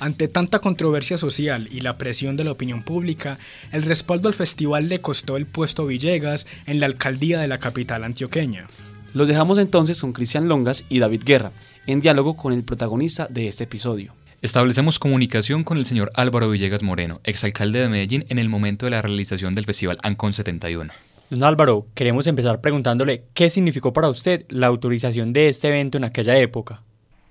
Ante 0.00 0.26
tanta 0.26 0.58
controversia 0.58 1.16
social 1.16 1.68
y 1.70 1.80
la 1.80 1.96
presión 1.96 2.36
de 2.36 2.42
la 2.42 2.50
opinión 2.50 2.82
pública, 2.82 3.38
el 3.70 3.84
respaldo 3.84 4.28
al 4.28 4.34
festival 4.34 4.88
le 4.88 5.00
costó 5.00 5.36
el 5.36 5.46
puesto 5.46 5.82
a 5.82 5.86
Villegas 5.86 6.46
en 6.66 6.80
la 6.80 6.86
alcaldía 6.86 7.40
de 7.40 7.46
la 7.46 7.58
capital 7.58 8.02
antioqueña. 8.02 8.66
Los 9.14 9.28
dejamos 9.28 9.58
entonces 9.58 10.00
con 10.00 10.12
Cristian 10.12 10.48
Longas 10.48 10.84
y 10.88 10.98
David 10.98 11.22
Guerra, 11.24 11.52
en 11.86 12.00
diálogo 12.00 12.36
con 12.36 12.52
el 12.52 12.64
protagonista 12.64 13.28
de 13.30 13.46
este 13.46 13.64
episodio. 13.64 14.12
Establecemos 14.42 14.98
comunicación 14.98 15.62
con 15.62 15.78
el 15.78 15.86
señor 15.86 16.10
Álvaro 16.14 16.50
Villegas 16.50 16.82
Moreno, 16.82 17.20
exalcalde 17.22 17.78
de 17.78 17.88
Medellín, 17.88 18.26
en 18.28 18.40
el 18.40 18.48
momento 18.48 18.86
de 18.86 18.90
la 18.90 19.02
realización 19.02 19.54
del 19.54 19.66
festival 19.66 19.98
Ancon 20.02 20.32
71. 20.32 20.92
Don 21.32 21.44
Álvaro, 21.44 21.84
queremos 21.96 22.26
empezar 22.26 22.60
preguntándole 22.60 23.22
qué 23.34 23.48
significó 23.48 23.94
para 23.94 24.10
usted 24.10 24.42
la 24.50 24.66
autorización 24.66 25.32
de 25.32 25.48
este 25.48 25.68
evento 25.68 25.96
en 25.96 26.04
aquella 26.04 26.36
época. 26.36 26.80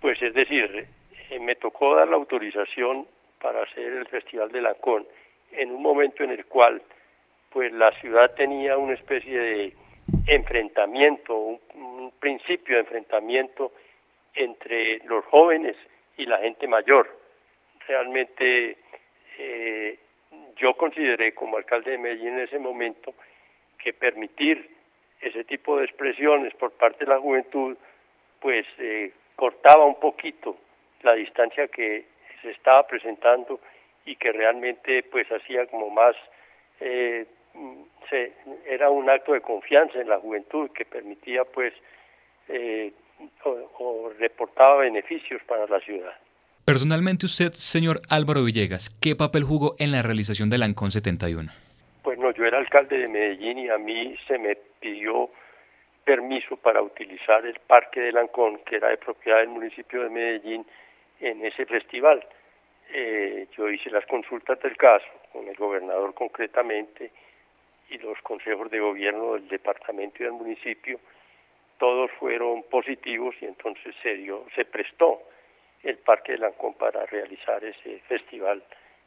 Pues 0.01 0.19
es 0.23 0.33
decir, 0.33 0.87
eh, 1.29 1.39
me 1.39 1.53
tocó 1.53 1.95
dar 1.95 2.07
la 2.07 2.15
autorización 2.15 3.05
para 3.39 3.61
hacer 3.61 3.93
el 3.93 4.07
Festival 4.07 4.51
de 4.51 4.67
Ancón 4.67 5.05
en 5.51 5.69
un 5.69 5.83
momento 5.83 6.23
en 6.23 6.31
el 6.31 6.45
cual 6.45 6.81
pues 7.51 7.71
la 7.73 7.91
ciudad 8.01 8.33
tenía 8.33 8.75
una 8.75 8.93
especie 8.93 9.37
de 9.37 9.73
enfrentamiento, 10.25 11.37
un 11.37 12.11
principio 12.19 12.77
de 12.77 12.81
enfrentamiento 12.81 13.71
entre 14.33 14.97
los 15.05 15.23
jóvenes 15.25 15.75
y 16.17 16.25
la 16.25 16.39
gente 16.39 16.67
mayor. 16.67 17.07
Realmente 17.87 18.77
eh, 19.37 19.99
yo 20.57 20.73
consideré 20.73 21.35
como 21.35 21.57
alcalde 21.57 21.91
de 21.91 21.97
Medellín 21.99 22.29
en 22.29 22.39
ese 22.39 22.57
momento 22.57 23.13
que 23.83 23.93
permitir 23.93 24.69
ese 25.21 25.43
tipo 25.43 25.77
de 25.77 25.85
expresiones 25.85 26.53
por 26.55 26.71
parte 26.71 27.05
de 27.05 27.11
la 27.11 27.19
juventud 27.19 27.77
pues 28.39 28.65
eh, 28.79 29.11
cortaba 29.35 29.85
un 29.85 29.99
poquito 29.99 30.57
la 31.03 31.13
distancia 31.13 31.67
que 31.67 32.05
se 32.41 32.51
estaba 32.51 32.87
presentando 32.87 33.59
y 34.05 34.15
que 34.15 34.31
realmente 34.31 35.03
pues 35.03 35.27
hacía 35.31 35.67
como 35.67 35.89
más 35.89 36.15
eh, 36.79 37.25
se, 38.09 38.33
era 38.65 38.89
un 38.89 39.09
acto 39.09 39.33
de 39.33 39.41
confianza 39.41 39.99
en 39.99 40.09
la 40.09 40.19
juventud 40.19 40.69
que 40.71 40.85
permitía 40.85 41.43
pues 41.45 41.73
eh, 42.47 42.91
o, 43.43 44.11
reportaba 44.19 44.77
beneficios 44.77 45.41
para 45.47 45.67
la 45.67 45.79
ciudad. 45.79 46.13
Personalmente 46.65 47.25
usted, 47.25 47.51
señor 47.53 48.01
Álvaro 48.09 48.43
Villegas, 48.43 48.89
¿qué 49.01 49.15
papel 49.15 49.43
jugó 49.43 49.75
en 49.77 49.91
la 49.91 50.01
realización 50.01 50.49
del 50.49 50.63
ANCON 50.63 50.91
71? 50.91 51.51
Pues 52.03 52.17
no, 52.17 52.31
yo 52.31 52.45
era 52.45 52.57
alcalde 52.57 52.97
de 52.97 53.07
Medellín 53.07 53.59
y 53.59 53.69
a 53.69 53.77
mí 53.77 54.15
se 54.27 54.37
me 54.37 54.55
pidió 54.79 55.29
permiso 56.03 56.57
para 56.57 56.81
utilizar 56.81 57.45
el 57.45 57.59
Parque 57.67 58.01
del 58.01 58.17
Ancón, 58.17 58.59
que 58.65 58.77
era 58.77 58.89
de 58.89 58.97
propiedad 58.97 59.39
del 59.39 59.49
municipio 59.49 60.03
de 60.03 60.09
Medellín, 60.09 60.65
en 61.19 61.45
ese 61.45 61.65
festival. 61.65 62.25
Eh, 62.91 63.47
yo 63.55 63.69
hice 63.69 63.89
las 63.91 64.05
consultas 64.07 64.59
del 64.61 64.75
caso 64.75 65.07
con 65.31 65.47
el 65.47 65.55
gobernador 65.55 66.13
concretamente 66.13 67.11
y 67.89 67.97
los 67.99 68.19
consejos 68.21 68.69
de 68.71 68.79
gobierno 68.79 69.33
del 69.33 69.47
departamento 69.47 70.17
y 70.19 70.25
del 70.25 70.33
municipio 70.33 70.99
todos 71.77 72.11
fueron 72.19 72.63
positivos 72.63 73.35
y 73.41 73.45
entonces 73.45 73.95
se 74.03 74.15
dio, 74.15 74.45
se 74.55 74.65
prestó 74.65 75.21
el 75.83 75.97
Parque 75.97 76.33
de 76.33 76.37
Lancón 76.37 76.75
para 76.75 77.05
realizar 77.05 77.63
ese 77.63 77.99
festival 78.07 78.63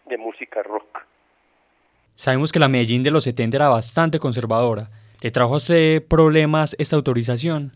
de 0.07 0.17
música 0.17 0.63
rock. 0.63 1.07
Sabemos 2.15 2.53
que 2.53 2.59
la 2.59 2.69
Medellín 2.69 3.03
de 3.03 3.11
los 3.11 3.25
70 3.25 3.57
era 3.57 3.69
bastante 3.69 4.19
conservadora. 4.19 4.89
¿Le 5.23 5.31
trajo 5.31 5.55
a 5.55 5.57
usted 5.57 6.03
problemas 6.09 6.77
esta 6.79 6.97
autorización? 6.97 7.73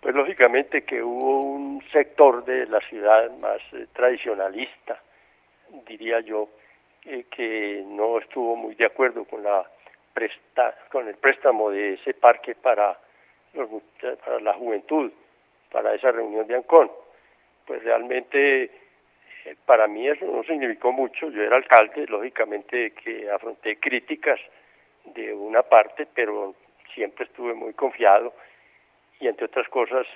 Pues 0.00 0.14
lógicamente 0.14 0.82
que 0.84 1.02
hubo 1.02 1.42
un 1.42 1.82
sector 1.92 2.44
de 2.44 2.66
la 2.66 2.80
ciudad 2.88 3.30
más 3.38 3.60
eh, 3.72 3.86
tradicionalista, 3.92 5.00
diría 5.86 6.20
yo, 6.20 6.48
eh, 7.04 7.26
que 7.30 7.84
no 7.86 8.18
estuvo 8.18 8.56
muy 8.56 8.74
de 8.76 8.86
acuerdo 8.86 9.24
con 9.24 9.42
la 9.42 9.64
presta, 10.14 10.74
con 10.90 11.06
el 11.08 11.16
préstamo 11.16 11.70
de 11.70 11.94
ese 11.94 12.14
parque 12.14 12.54
para 12.54 12.98
para 14.24 14.40
la 14.40 14.54
juventud, 14.54 15.10
para 15.72 15.94
esa 15.94 16.12
reunión 16.12 16.46
de 16.46 16.56
Ancón. 16.56 16.90
Pues 17.66 17.82
realmente 17.82 18.70
para 19.64 19.86
mí 19.86 20.08
eso 20.08 20.24
no 20.24 20.42
significó 20.44 20.92
mucho, 20.92 21.30
yo 21.30 21.42
era 21.42 21.56
alcalde, 21.56 22.06
lógicamente 22.06 22.92
que 22.92 23.30
afronté 23.30 23.76
críticas 23.78 24.40
de 25.04 25.32
una 25.32 25.62
parte, 25.62 26.06
pero 26.14 26.54
siempre 26.94 27.26
estuve 27.26 27.54
muy 27.54 27.72
confiado. 27.74 28.34
Y 29.20 29.28
entre 29.28 29.46
otras 29.46 29.68
cosas 29.68 30.06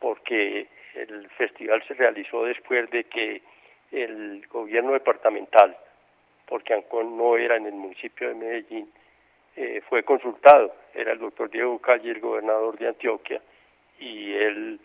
porque 0.00 0.68
el 0.94 1.28
festival 1.30 1.82
se 1.86 1.94
realizó 1.94 2.44
después 2.44 2.88
de 2.90 3.04
que 3.04 3.42
el 3.90 4.46
gobierno 4.48 4.92
departamental, 4.92 5.76
porque 6.46 6.74
Ancón 6.74 7.16
no 7.16 7.36
era 7.36 7.56
en 7.56 7.66
el 7.66 7.74
municipio 7.74 8.28
de 8.28 8.34
Medellín, 8.34 8.90
eh, 9.56 9.82
fue 9.88 10.02
consultado, 10.02 10.74
era 10.94 11.12
el 11.12 11.18
doctor 11.18 11.50
Diego 11.50 11.78
Calle, 11.80 12.10
el 12.10 12.20
gobernador 12.20 12.78
de 12.78 12.88
Antioquia, 12.88 13.40
y 13.98 14.32
él 14.34 14.80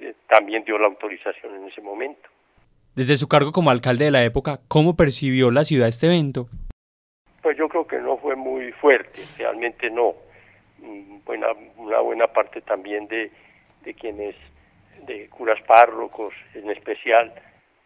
eh, 0.00 0.14
también 0.26 0.64
dio 0.64 0.78
la 0.78 0.86
autorización 0.86 1.54
en 1.54 1.68
ese 1.68 1.80
momento. 1.80 2.28
Desde 2.96 3.16
su 3.16 3.28
cargo 3.28 3.52
como 3.52 3.68
alcalde 3.68 4.06
de 4.06 4.10
la 4.10 4.24
época, 4.24 4.60
¿cómo 4.68 4.96
percibió 4.96 5.50
la 5.50 5.64
ciudad 5.64 5.86
este 5.86 6.06
evento? 6.06 6.46
Pues 7.42 7.54
yo 7.58 7.68
creo 7.68 7.86
que 7.86 7.98
no 7.98 8.16
fue 8.16 8.34
muy 8.36 8.72
fuerte, 8.72 9.20
realmente 9.36 9.90
no. 9.90 10.14
Mm, 10.78 11.18
buena, 11.26 11.48
una 11.76 12.00
buena 12.00 12.26
parte 12.28 12.62
también 12.62 13.06
de, 13.06 13.30
de 13.84 13.92
quienes, 13.92 14.34
de 15.06 15.28
curas 15.28 15.60
párrocos 15.66 16.32
en 16.54 16.70
especial, 16.70 17.34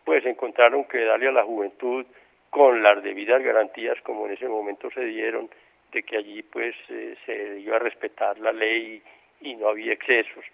pues 0.04 0.24
encontraron 0.24 0.84
que 0.84 1.04
darle 1.04 1.26
a 1.26 1.32
la 1.32 1.42
juventud 1.42 2.06
con 2.50 2.80
las 2.80 3.02
debidas 3.02 3.42
garantías 3.42 4.00
como 4.02 4.26
en 4.26 4.34
ese 4.34 4.46
momento 4.46 4.92
se 4.92 5.04
dieron, 5.06 5.50
de 5.90 6.04
que 6.04 6.18
allí 6.18 6.44
pues 6.44 6.76
eh, 6.88 7.16
se 7.26 7.58
iba 7.58 7.74
a 7.74 7.80
respetar 7.80 8.38
la 8.38 8.52
ley 8.52 9.02
y 9.40 9.56
no 9.56 9.70
había 9.70 9.92
excesos, 9.92 10.44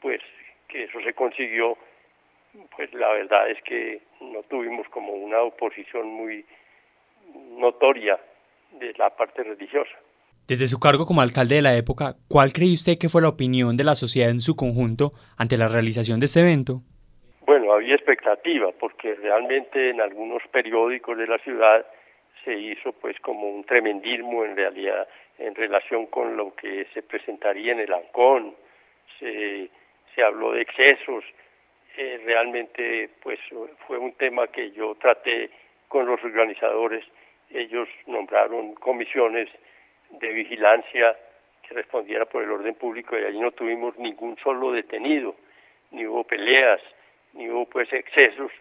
pues 0.00 0.20
que 0.68 0.84
eso 0.84 1.00
se 1.00 1.12
consiguió, 1.12 1.76
pues 2.74 2.92
la 2.94 3.08
verdad 3.08 3.50
es 3.50 3.62
que 3.62 4.02
no 4.20 4.42
tuvimos 4.44 4.88
como 4.88 5.12
una 5.12 5.40
oposición 5.42 6.06
muy 6.08 6.44
notoria 7.58 8.18
de 8.72 8.92
la 8.98 9.10
parte 9.10 9.42
religiosa. 9.42 9.96
Desde 10.48 10.66
su 10.66 10.78
cargo 10.78 11.06
como 11.06 11.22
alcalde 11.22 11.56
de 11.56 11.62
la 11.62 11.76
época, 11.76 12.14
¿cuál 12.28 12.52
cree 12.52 12.72
usted 12.72 12.98
que 13.00 13.08
fue 13.08 13.22
la 13.22 13.28
opinión 13.28 13.76
de 13.76 13.84
la 13.84 13.94
sociedad 13.96 14.30
en 14.30 14.40
su 14.40 14.54
conjunto 14.54 15.10
ante 15.36 15.58
la 15.58 15.68
realización 15.68 16.20
de 16.20 16.26
este 16.26 16.40
evento? 16.40 16.82
Bueno, 17.46 17.72
había 17.72 17.94
expectativa, 17.94 18.70
porque 18.78 19.14
realmente 19.14 19.90
en 19.90 20.00
algunos 20.00 20.42
periódicos 20.52 21.18
de 21.18 21.26
la 21.26 21.38
ciudad 21.38 21.84
se 22.44 22.54
hizo 22.54 22.92
pues 22.92 23.18
como 23.20 23.48
un 23.48 23.64
tremendismo 23.64 24.44
en 24.44 24.56
realidad 24.56 25.08
en 25.38 25.54
relación 25.54 26.06
con 26.06 26.36
lo 26.36 26.54
que 26.54 26.86
se 26.94 27.02
presentaría 27.02 27.72
en 27.72 27.80
el 27.80 27.92
Ancón, 27.92 28.54
se, 29.18 29.68
se 30.14 30.22
habló 30.22 30.52
de 30.52 30.62
excesos, 30.62 31.24
eh, 31.96 32.20
realmente 32.24 33.10
pues 33.22 33.38
fue 33.86 33.98
un 33.98 34.12
tema 34.12 34.48
que 34.48 34.70
yo 34.72 34.94
traté 34.96 35.50
con 35.88 36.06
los 36.06 36.22
organizadores, 36.22 37.04
ellos 37.50 37.88
nombraron 38.06 38.74
comisiones 38.74 39.48
de 40.10 40.28
vigilancia 40.32 41.16
que 41.62 41.74
respondiera 41.74 42.26
por 42.26 42.42
el 42.42 42.50
orden 42.50 42.74
público 42.74 43.18
y 43.18 43.24
allí 43.24 43.40
no 43.40 43.52
tuvimos 43.52 43.96
ningún 43.98 44.36
solo 44.38 44.72
detenido, 44.72 45.36
ni 45.90 46.06
hubo 46.06 46.24
peleas, 46.24 46.80
ni 47.32 47.48
hubo 47.48 47.66
pues 47.66 47.92
excesos 47.92 48.52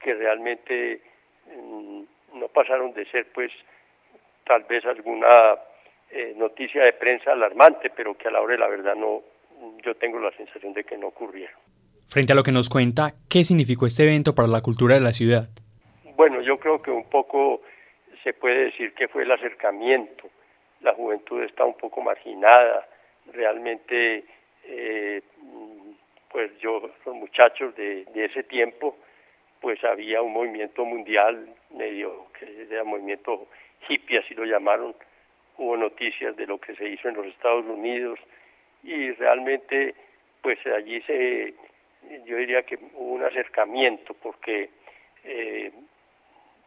que 0.00 0.14
realmente 0.14 1.00
mm, 1.46 2.02
no 2.34 2.48
pasaron 2.48 2.92
de 2.94 3.04
ser 3.06 3.26
pues 3.32 3.52
tal 4.44 4.62
vez 4.64 4.84
alguna 4.86 5.58
eh, 6.10 6.32
noticia 6.36 6.84
de 6.84 6.94
prensa 6.94 7.32
alarmante, 7.32 7.90
pero 7.90 8.16
que 8.16 8.28
a 8.28 8.30
la 8.30 8.40
hora 8.40 8.52
de 8.52 8.58
la 8.58 8.68
verdad 8.68 8.94
no, 8.94 9.22
yo 9.84 9.94
tengo 9.96 10.18
la 10.18 10.30
sensación 10.32 10.72
de 10.72 10.84
que 10.84 10.96
no 10.96 11.08
ocurrieron. 11.08 11.60
Frente 12.08 12.32
a 12.32 12.36
lo 12.36 12.42
que 12.42 12.52
nos 12.52 12.70
cuenta, 12.70 13.12
¿qué 13.28 13.44
significó 13.44 13.86
este 13.86 14.04
evento 14.04 14.34
para 14.34 14.48
la 14.48 14.62
cultura 14.62 14.94
de 14.94 15.00
la 15.02 15.12
ciudad? 15.12 15.48
Bueno, 16.16 16.40
yo 16.40 16.58
creo 16.58 16.80
que 16.80 16.90
un 16.90 17.08
poco 17.10 17.60
se 18.24 18.32
puede 18.32 18.64
decir 18.66 18.94
que 18.94 19.08
fue 19.08 19.24
el 19.24 19.30
acercamiento. 19.30 20.28
La 20.80 20.94
juventud 20.94 21.42
está 21.42 21.64
un 21.64 21.76
poco 21.76 22.00
marginada. 22.00 22.88
Realmente, 23.32 24.24
eh, 24.64 25.22
pues 26.30 26.50
yo, 26.60 26.90
los 27.04 27.14
muchachos 27.14 27.76
de, 27.76 28.06
de 28.14 28.24
ese 28.24 28.42
tiempo, 28.42 28.96
pues 29.60 29.82
había 29.84 30.22
un 30.22 30.32
movimiento 30.32 30.86
mundial 30.86 31.46
medio 31.76 32.26
que 32.38 32.66
era 32.70 32.84
movimiento 32.84 33.48
hippie 33.86 34.18
así 34.18 34.34
lo 34.34 34.44
llamaron 34.44 34.94
hubo 35.58 35.76
noticias 35.76 36.36
de 36.36 36.46
lo 36.46 36.58
que 36.58 36.74
se 36.76 36.88
hizo 36.88 37.08
en 37.08 37.16
los 37.16 37.26
Estados 37.26 37.66
Unidos 37.66 38.18
y 38.82 39.10
realmente 39.12 39.94
pues 40.40 40.58
allí 40.66 41.02
se 41.02 41.54
yo 42.24 42.36
diría 42.36 42.62
que 42.62 42.78
hubo 42.94 43.14
un 43.14 43.24
acercamiento 43.24 44.14
porque 44.14 44.70
eh, 45.24 45.72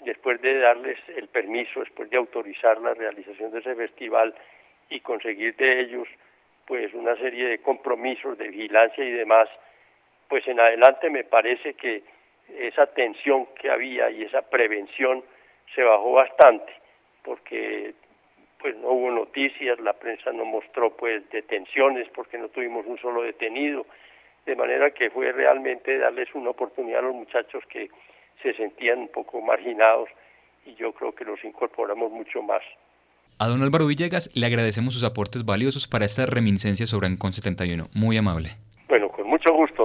después 0.02 0.42
de 0.42 0.60
darles 0.60 0.98
el 1.16 1.28
permiso 1.28 1.80
después 1.80 2.10
de 2.10 2.18
autorizar 2.18 2.80
la 2.82 2.94
realización 2.94 3.52
de 3.52 3.60
ese 3.60 3.76
festival 3.76 4.34
y 4.90 5.00
conseguir 5.00 5.56
de 5.56 5.82
ellos 5.82 6.08
pues 6.66 6.94
una 6.94 7.16
serie 7.18 7.48
de 7.48 7.60
compromisos 7.60 8.38
de 8.38 8.50
vigilancia 8.50 9.04
y 9.04 9.12
demás 9.12 9.50
pues 10.28 10.48
en 10.48 10.60
adelante 10.60 11.10
me 11.10 11.24
parece 11.24 11.74
que 11.74 12.04
esa 12.58 12.88
tensión 12.88 13.48
que 13.60 13.70
había 13.70 14.10
y 14.10 14.24
esa 14.24 14.42
prevención 14.42 15.24
se 15.76 15.84
bajó 15.84 16.14
bastante 16.14 16.74
porque 17.24 17.94
pues 18.60 18.76
no 18.78 18.90
hubo 18.90 19.12
noticias, 19.12 19.80
la 19.80 19.94
prensa 19.94 20.32
no 20.32 20.46
mostró 20.46 20.96
pues 20.96 21.28
detenciones 21.32 22.08
porque 22.10 22.38
no 22.38 22.50
tuvimos 22.50 22.86
un 22.86 22.98
solo 23.00 23.24
detenido, 23.24 23.86
de 24.46 24.56
manera 24.56 24.92
que 24.92 25.10
fue 25.10 25.32
realmente 25.32 25.98
darles 25.98 26.30
una 26.34 26.50
oportunidad 26.50 27.00
a 27.00 27.04
los 27.04 27.16
muchachos 27.16 27.64
que 27.70 27.90
se 28.42 28.54
sentían 28.54 29.00
un 29.00 29.08
poco 29.10 29.42
marginados 29.42 30.10
y 30.66 30.76
yo 30.76 30.94
creo 30.94 31.14
que 31.14 31.26
los 31.26 31.44
incorporamos 31.44 32.12
mucho 32.12 32.42
más. 32.42 32.62
A 33.40 33.48
don 33.48 33.64
Álvaro 33.64 33.88
Villegas 33.88 34.30
le 34.36 34.46
agradecemos 34.46 34.94
sus 34.94 35.04
aportes 35.04 35.46
valiosos 35.46 35.88
para 35.88 36.06
esta 36.06 36.26
reminiscencia 36.26 36.86
sobre 36.86 37.08
Ancon 37.08 37.34
71. 37.34 37.88
Muy 37.94 38.18
amable. 38.18 38.50
Bueno, 38.88 39.10
con 39.10 39.28
mucho 39.28 39.54
gusto, 39.54 39.81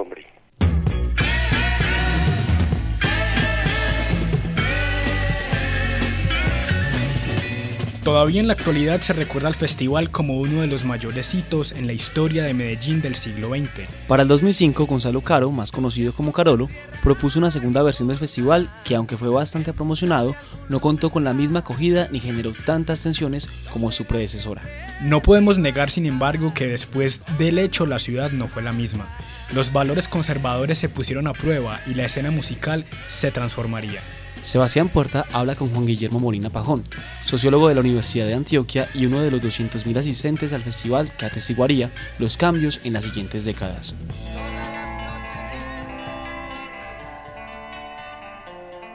Todavía 8.07 8.39
en 8.39 8.47
la 8.47 8.53
actualidad 8.53 9.01
se 9.01 9.11
recuerda 9.11 9.49
al 9.49 9.53
festival 9.53 10.11
como 10.11 10.37
uno 10.37 10.61
de 10.61 10.67
los 10.67 10.85
mayores 10.85 11.35
hitos 11.35 11.73
en 11.73 11.87
la 11.87 11.91
historia 11.91 12.45
de 12.45 12.53
Medellín 12.53 13.01
del 13.01 13.15
siglo 13.15 13.49
XX. 13.49 13.85
Para 14.07 14.21
el 14.23 14.29
2005, 14.29 14.85
Gonzalo 14.85 15.19
Caro, 15.19 15.51
más 15.51 15.73
conocido 15.73 16.13
como 16.13 16.31
Carolo, 16.31 16.69
propuso 17.03 17.37
una 17.37 17.51
segunda 17.51 17.83
versión 17.83 18.07
del 18.07 18.15
festival 18.15 18.69
que, 18.85 18.95
aunque 18.95 19.17
fue 19.17 19.27
bastante 19.27 19.73
promocionado, 19.73 20.37
no 20.69 20.79
contó 20.79 21.09
con 21.09 21.25
la 21.25 21.33
misma 21.33 21.59
acogida 21.59 22.07
ni 22.09 22.21
generó 22.21 22.53
tantas 22.53 23.03
tensiones 23.03 23.49
como 23.73 23.91
su 23.91 24.05
predecesora. 24.05 24.61
No 25.01 25.21
podemos 25.21 25.57
negar, 25.57 25.91
sin 25.91 26.05
embargo, 26.05 26.53
que 26.53 26.65
después 26.65 27.19
del 27.37 27.59
hecho 27.59 27.85
la 27.85 27.99
ciudad 27.99 28.31
no 28.31 28.47
fue 28.47 28.63
la 28.63 28.71
misma. 28.71 29.05
Los 29.53 29.73
valores 29.73 30.07
conservadores 30.07 30.77
se 30.77 30.87
pusieron 30.87 31.27
a 31.27 31.33
prueba 31.33 31.81
y 31.85 31.93
la 31.93 32.05
escena 32.05 32.31
musical 32.31 32.85
se 33.09 33.31
transformaría. 33.31 33.99
Sebastián 34.41 34.89
Puerta 34.89 35.25
habla 35.33 35.55
con 35.55 35.69
Juan 35.69 35.85
Guillermo 35.85 36.19
Molina 36.19 36.49
Pajón, 36.49 36.83
sociólogo 37.23 37.67
de 37.67 37.75
la 37.75 37.81
Universidad 37.81 38.25
de 38.25 38.33
Antioquia 38.33 38.87
y 38.93 39.05
uno 39.05 39.21
de 39.21 39.31
los 39.31 39.41
200.000 39.41 39.97
asistentes 39.97 40.53
al 40.53 40.61
festival 40.61 41.11
que 41.17 41.25
atestiguaría 41.25 41.89
los 42.19 42.37
cambios 42.37 42.79
en 42.83 42.93
las 42.93 43.03
siguientes 43.03 43.45
décadas. 43.45 43.93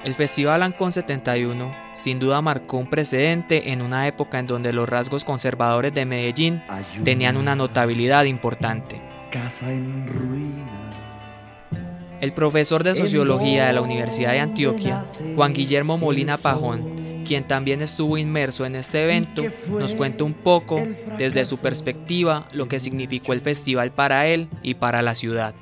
El 0.04 0.14
Festival 0.14 0.62
Ancon 0.62 0.90
71 0.90 1.72
sin 1.94 2.18
duda 2.18 2.42
marcó 2.42 2.78
un 2.78 2.90
precedente 2.90 3.70
en 3.70 3.82
una 3.82 4.08
época 4.08 4.40
en 4.40 4.48
donde 4.48 4.72
los 4.72 4.88
rasgos 4.88 5.24
conservadores 5.24 5.94
de 5.94 6.04
Medellín 6.04 6.62
tenían 7.04 7.36
una 7.36 7.54
notabilidad 7.54 8.24
importante. 8.24 9.00
Casa 9.30 9.70
en 9.72 10.06
el 12.22 12.32
profesor 12.32 12.84
de 12.84 12.94
sociología 12.94 13.66
de 13.66 13.72
la 13.72 13.80
Universidad 13.80 14.30
de 14.30 14.38
Antioquia, 14.38 15.02
Juan 15.34 15.52
Guillermo 15.52 15.98
Molina 15.98 16.36
Pajón, 16.36 17.24
quien 17.26 17.42
también 17.42 17.82
estuvo 17.82 18.16
inmerso 18.16 18.64
en 18.64 18.76
este 18.76 19.02
evento, 19.02 19.42
nos 19.68 19.96
cuenta 19.96 20.22
un 20.22 20.32
poco, 20.32 20.80
desde 21.18 21.44
su 21.44 21.58
perspectiva, 21.58 22.46
lo 22.52 22.68
que 22.68 22.78
significó 22.78 23.32
el 23.32 23.40
festival 23.40 23.90
para 23.90 24.28
él 24.28 24.48
y 24.62 24.74
para 24.74 25.02
la 25.02 25.16
ciudad. 25.16 25.52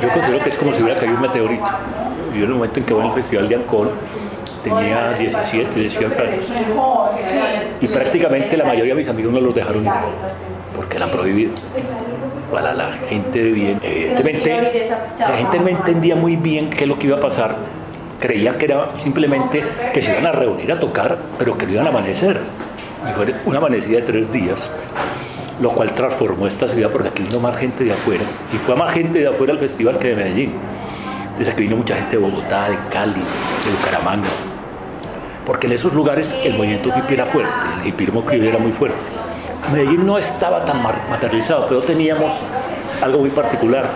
Yo 0.00 0.12
considero 0.12 0.44
que 0.44 0.48
es 0.50 0.58
como 0.58 0.72
si 0.72 0.82
hubiera 0.84 1.00
caído 1.00 1.16
un 1.16 1.22
meteorito. 1.22 1.66
Yo 2.30 2.36
en 2.36 2.42
el 2.44 2.50
momento 2.50 2.78
en 2.78 2.86
que 2.86 2.94
voy 2.94 3.04
al 3.04 3.14
festival 3.14 3.48
de 3.48 3.56
Ancón 3.56 3.90
tenía 4.62 5.12
17, 5.12 5.80
18 5.80 6.22
años. 6.22 6.44
Y 7.80 7.88
prácticamente 7.88 8.56
la 8.56 8.64
mayoría 8.64 8.94
de 8.94 9.00
mis 9.00 9.08
amigos 9.08 9.32
no 9.32 9.40
los 9.40 9.52
dejaron 9.52 9.82
ir, 9.82 9.90
porque 10.76 10.96
eran 10.96 11.10
prohibidos 11.10 11.60
para 12.52 12.74
la 12.74 12.92
gente 13.08 13.42
de 13.42 13.50
bien. 13.50 13.80
Evidentemente, 13.82 14.90
la 15.18 15.36
gente 15.36 15.58
no 15.58 15.68
entendía 15.68 16.16
muy 16.16 16.36
bien 16.36 16.70
qué 16.70 16.84
es 16.84 16.88
lo 16.88 16.98
que 16.98 17.08
iba 17.08 17.16
a 17.16 17.20
pasar. 17.20 17.56
Creía 18.20 18.56
que 18.56 18.66
era 18.66 18.96
simplemente 18.98 19.62
que 19.92 20.02
se 20.02 20.12
iban 20.12 20.26
a 20.26 20.32
reunir 20.32 20.72
a 20.72 20.80
tocar, 20.80 21.18
pero 21.38 21.56
que 21.58 21.66
no 21.66 21.72
iban 21.72 21.86
a 21.86 21.90
amanecer. 21.90 22.40
Y 23.08 23.12
fue 23.12 23.34
una 23.44 23.58
amanecida 23.58 23.98
de 23.98 24.02
tres 24.02 24.32
días, 24.32 24.58
lo 25.60 25.70
cual 25.70 25.92
transformó 25.92 26.46
esta 26.46 26.66
ciudad 26.66 26.90
porque 26.90 27.08
aquí 27.08 27.22
vino 27.22 27.40
más 27.40 27.56
gente 27.56 27.84
de 27.84 27.92
afuera. 27.92 28.24
Y 28.52 28.56
fue 28.56 28.74
más 28.74 28.92
gente 28.94 29.20
de 29.20 29.28
afuera 29.28 29.52
al 29.52 29.58
festival 29.58 29.98
que 29.98 30.08
de 30.08 30.16
Medellín. 30.16 30.52
Entonces 31.22 31.52
aquí 31.52 31.64
vino 31.64 31.76
mucha 31.76 31.96
gente 31.96 32.16
de 32.16 32.22
Bogotá, 32.22 32.70
de 32.70 32.78
Cali, 32.90 33.12
de 33.12 33.70
Bucaramanga. 33.78 34.28
Porque 35.44 35.66
en 35.66 35.74
esos 35.74 35.92
lugares 35.92 36.34
el 36.42 36.54
movimiento 36.54 36.88
hippie 36.88 37.14
era 37.14 37.26
fuerte, 37.26 37.52
el 37.82 37.88
hippismo 37.88 38.24
era 38.30 38.58
muy 38.58 38.72
fuerte. 38.72 39.15
Medellín 39.72 40.06
no 40.06 40.16
estaba 40.16 40.64
tan 40.64 40.82
materializado, 40.82 41.66
pero 41.66 41.82
teníamos 41.82 42.32
algo 43.02 43.18
muy 43.18 43.30
particular. 43.30 43.88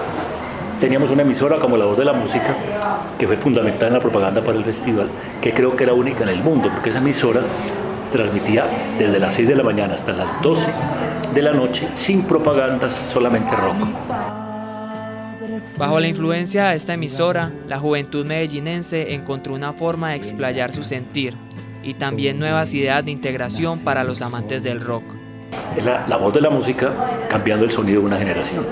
Teníamos 0.80 1.10
una 1.10 1.22
emisora 1.22 1.58
como 1.58 1.76
La 1.76 1.84
Voz 1.84 1.96
de 1.98 2.04
la 2.04 2.12
Música, 2.12 2.56
que 3.18 3.26
fue 3.26 3.36
fundamental 3.36 3.88
en 3.88 3.94
la 3.94 4.00
propaganda 4.00 4.40
para 4.40 4.58
el 4.58 4.64
festival, 4.64 5.08
que 5.40 5.52
creo 5.52 5.76
que 5.76 5.84
era 5.84 5.92
única 5.92 6.24
en 6.24 6.30
el 6.30 6.42
mundo, 6.42 6.70
porque 6.72 6.90
esa 6.90 6.98
emisora 6.98 7.42
transmitía 8.12 8.64
desde 8.98 9.20
las 9.20 9.34
6 9.34 9.48
de 9.48 9.54
la 9.54 9.62
mañana 9.62 9.94
hasta 9.94 10.12
las 10.12 10.42
12 10.42 10.66
de 11.34 11.42
la 11.42 11.52
noche, 11.52 11.86
sin 11.94 12.22
propagandas, 12.24 12.92
solamente 13.12 13.54
rock. 13.54 13.76
Bajo 15.78 16.00
la 16.00 16.08
influencia 16.08 16.68
de 16.68 16.76
esta 16.76 16.94
emisora, 16.94 17.52
la 17.68 17.78
juventud 17.78 18.26
medellinense 18.26 19.14
encontró 19.14 19.54
una 19.54 19.72
forma 19.72 20.10
de 20.10 20.16
explayar 20.16 20.72
su 20.72 20.82
sentir 20.82 21.36
y 21.82 21.94
también 21.94 22.38
nuevas 22.38 22.74
ideas 22.74 23.04
de 23.04 23.12
integración 23.12 23.80
para 23.80 24.02
los 24.02 24.20
amantes 24.20 24.62
del 24.62 24.80
rock 24.80 25.19
es 25.76 25.84
la, 25.84 26.16
voz 26.16 26.34
de 26.34 26.40
la 26.40 26.50
música 26.50 26.92
cambiando 27.28 27.64
el 27.64 27.70
sonido 27.70 28.00
de 28.00 28.06
una 28.06 28.18
generación, 28.18 28.64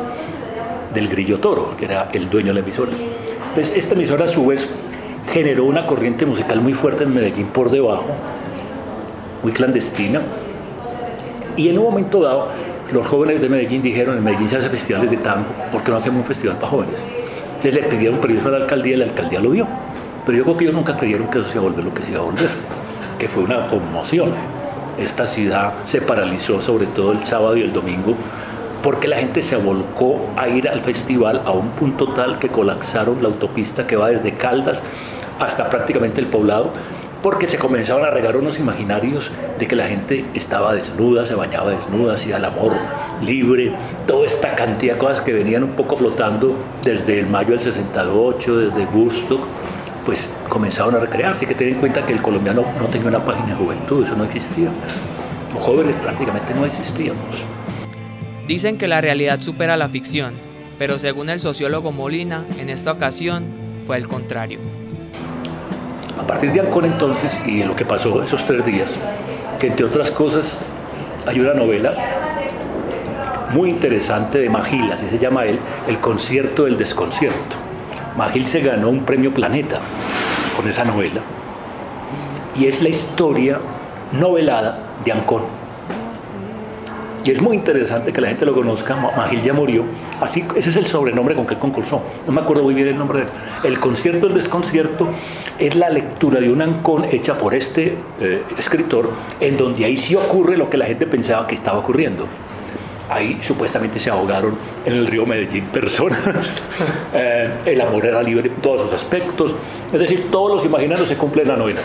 del 0.92 1.08
grillo 1.08 1.38
toro, 1.38 1.76
que 1.76 1.84
era 1.84 2.10
el 2.12 2.28
dueño 2.28 2.48
de 2.48 2.54
la 2.54 2.60
emisora. 2.60 2.92
Entonces, 3.50 3.76
esta 3.76 3.94
emisora 3.94 4.24
a 4.24 4.28
su 4.28 4.46
vez 4.46 4.68
generó 5.32 5.64
una 5.64 5.86
corriente 5.86 6.26
musical 6.26 6.60
muy 6.60 6.72
fuerte 6.72 7.04
en 7.04 7.14
Medellín 7.14 7.46
por 7.48 7.70
debajo, 7.70 8.06
muy 9.42 9.52
clandestina, 9.52 10.22
y 11.56 11.68
en 11.68 11.78
un 11.78 11.84
momento 11.84 12.22
dado 12.22 12.48
los 12.92 13.06
jóvenes 13.06 13.40
de 13.40 13.48
Medellín 13.48 13.82
dijeron, 13.82 14.16
en 14.16 14.24
Medellín 14.24 14.48
se 14.48 14.56
hace 14.56 14.70
festivales 14.70 15.10
de 15.10 15.18
tango, 15.18 15.46
¿por 15.70 15.82
qué 15.82 15.90
no 15.90 15.96
hacemos 15.98 16.20
un 16.20 16.24
festival 16.24 16.56
para 16.56 16.68
jóvenes? 16.68 16.94
Entonces 17.56 17.74
le 17.74 17.88
pidieron 17.88 18.18
permiso 18.20 18.48
a 18.48 18.52
la 18.52 18.56
alcaldía 18.58 18.94
y 18.94 18.98
la 18.98 19.04
alcaldía 19.06 19.40
lo 19.40 19.50
vio. 19.50 19.66
Pero 20.24 20.38
yo 20.38 20.44
creo 20.44 20.56
que 20.56 20.64
ellos 20.64 20.76
nunca 20.76 20.96
creyeron 20.96 21.28
que 21.28 21.40
eso 21.40 21.48
se 21.48 21.54
iba 21.54 21.66
a 21.66 21.68
volver 21.68 21.84
lo 21.84 21.92
que 21.92 22.02
se 22.02 22.10
iba 22.12 22.20
a 22.20 22.24
volver, 22.24 22.48
que 23.18 23.28
fue 23.28 23.42
una 23.42 23.66
conmoción 23.66 24.32
esta 24.98 25.26
ciudad 25.26 25.72
se 25.86 26.00
paralizó 26.00 26.60
sobre 26.62 26.86
todo 26.86 27.12
el 27.12 27.24
sábado 27.24 27.56
y 27.56 27.62
el 27.62 27.72
domingo 27.72 28.14
porque 28.82 29.08
la 29.08 29.18
gente 29.18 29.42
se 29.42 29.56
volcó 29.56 30.20
a 30.36 30.48
ir 30.48 30.68
al 30.68 30.80
festival 30.80 31.42
a 31.44 31.52
un 31.52 31.70
punto 31.70 32.12
tal 32.12 32.38
que 32.38 32.48
colapsaron 32.48 33.22
la 33.22 33.28
autopista 33.28 33.86
que 33.86 33.96
va 33.96 34.10
desde 34.10 34.34
Caldas 34.34 34.82
hasta 35.38 35.68
prácticamente 35.68 36.20
el 36.20 36.26
poblado 36.26 36.72
porque 37.22 37.48
se 37.48 37.58
comenzaban 37.58 38.04
a 38.04 38.10
regar 38.10 38.36
unos 38.36 38.58
imaginarios 38.58 39.30
de 39.58 39.66
que 39.66 39.74
la 39.74 39.88
gente 39.88 40.24
estaba 40.34 40.74
desnuda, 40.74 41.26
se 41.26 41.34
bañaba 41.34 41.70
desnuda, 41.70 42.14
hacía 42.14 42.36
el 42.36 42.44
amor 42.44 42.72
libre, 43.22 43.72
toda 44.06 44.26
esta 44.26 44.54
cantidad 44.54 44.94
de 44.94 45.00
cosas 45.00 45.20
que 45.22 45.32
venían 45.32 45.64
un 45.64 45.72
poco 45.72 45.96
flotando 45.96 46.54
desde 46.82 47.18
el 47.18 47.26
mayo 47.26 47.50
del 47.50 47.60
68, 47.60 48.56
desde 48.58 48.84
Gusto 48.86 49.40
pues 50.08 50.32
comenzaron 50.48 50.94
a 50.94 51.00
recrear. 51.00 51.34
Así 51.34 51.44
que 51.44 51.54
ten 51.54 51.68
en 51.68 51.74
cuenta 51.74 52.06
que 52.06 52.14
el 52.14 52.22
colombiano 52.22 52.64
no 52.80 52.86
tenía 52.86 53.08
una 53.08 53.22
página 53.22 53.48
de 53.48 53.54
juventud, 53.56 54.06
eso 54.06 54.16
no 54.16 54.24
existía. 54.24 54.70
Los 55.52 55.62
jóvenes 55.62 55.94
prácticamente 55.96 56.54
no 56.54 56.64
existíamos. 56.64 57.44
Dicen 58.46 58.78
que 58.78 58.88
la 58.88 59.02
realidad 59.02 59.38
supera 59.42 59.76
la 59.76 59.90
ficción, 59.90 60.32
pero 60.78 60.98
según 60.98 61.28
el 61.28 61.40
sociólogo 61.40 61.92
Molina, 61.92 62.46
en 62.58 62.70
esta 62.70 62.92
ocasión 62.92 63.44
fue 63.86 63.98
el 63.98 64.08
contrario. 64.08 64.60
A 66.18 66.26
partir 66.26 66.52
de 66.52 66.60
Ancón 66.60 66.86
entonces 66.86 67.30
y 67.44 67.58
de 67.58 67.66
lo 67.66 67.76
que 67.76 67.84
pasó 67.84 68.22
esos 68.22 68.42
tres 68.46 68.64
días, 68.64 68.90
que 69.58 69.66
entre 69.66 69.84
otras 69.84 70.10
cosas 70.10 70.46
hay 71.26 71.38
una 71.38 71.52
novela 71.52 71.92
muy 73.52 73.68
interesante 73.68 74.38
de 74.38 74.48
Magil, 74.48 74.90
así 74.90 75.06
se 75.06 75.18
llama 75.18 75.44
él, 75.44 75.58
El 75.86 75.98
concierto 75.98 76.64
del 76.64 76.78
desconcierto 76.78 77.67
Magil 78.18 78.46
se 78.46 78.58
ganó 78.58 78.88
un 78.88 79.04
premio 79.04 79.32
Planeta 79.32 79.78
con 80.56 80.68
esa 80.68 80.84
novela 80.84 81.20
y 82.58 82.66
es 82.66 82.82
la 82.82 82.88
historia 82.88 83.60
novelada 84.10 84.76
de 85.04 85.12
Ancón. 85.12 85.42
Y 87.24 87.30
es 87.30 87.40
muy 87.40 87.54
interesante 87.54 88.12
que 88.12 88.20
la 88.20 88.26
gente 88.26 88.44
lo 88.44 88.54
conozca. 88.54 88.96
Magil 88.96 89.40
ya 89.40 89.52
murió. 89.52 89.84
Así, 90.20 90.44
ese 90.56 90.70
es 90.70 90.76
el 90.76 90.86
sobrenombre 90.86 91.36
con 91.36 91.46
que 91.46 91.54
concursó. 91.60 92.02
No 92.26 92.32
me 92.32 92.40
acuerdo 92.40 92.64
muy 92.64 92.74
bien 92.74 92.88
el 92.88 92.98
nombre 92.98 93.20
de 93.20 93.24
él. 93.26 93.30
El 93.62 93.78
concierto 93.78 94.26
del 94.26 94.34
desconcierto 94.34 95.06
es 95.60 95.76
la 95.76 95.88
lectura 95.88 96.40
de 96.40 96.50
un 96.50 96.60
Ancón 96.60 97.04
hecha 97.04 97.34
por 97.38 97.54
este 97.54 97.98
eh, 98.20 98.42
escritor, 98.58 99.12
en 99.38 99.56
donde 99.56 99.84
ahí 99.84 99.96
sí 99.96 100.16
ocurre 100.16 100.56
lo 100.56 100.68
que 100.68 100.76
la 100.76 100.86
gente 100.86 101.06
pensaba 101.06 101.46
que 101.46 101.54
estaba 101.54 101.78
ocurriendo. 101.78 102.26
Ahí 103.10 103.38
supuestamente 103.42 103.98
se 103.98 104.10
ahogaron 104.10 104.54
en 104.84 104.92
el 104.92 105.06
río 105.06 105.24
Medellín 105.26 105.64
personas. 105.66 106.18
Eh, 107.14 107.50
el 107.64 107.80
amor 107.80 108.04
era 108.04 108.22
libre 108.22 108.48
en 108.48 108.56
todos 108.56 108.82
sus 108.82 108.92
aspectos. 108.92 109.54
Es 109.92 109.98
decir, 109.98 110.30
todos 110.30 110.56
los 110.56 110.64
imaginarios 110.64 111.08
se 111.08 111.16
cumplen 111.16 111.46
en 111.46 111.52
la 111.52 111.56
novela, 111.56 111.80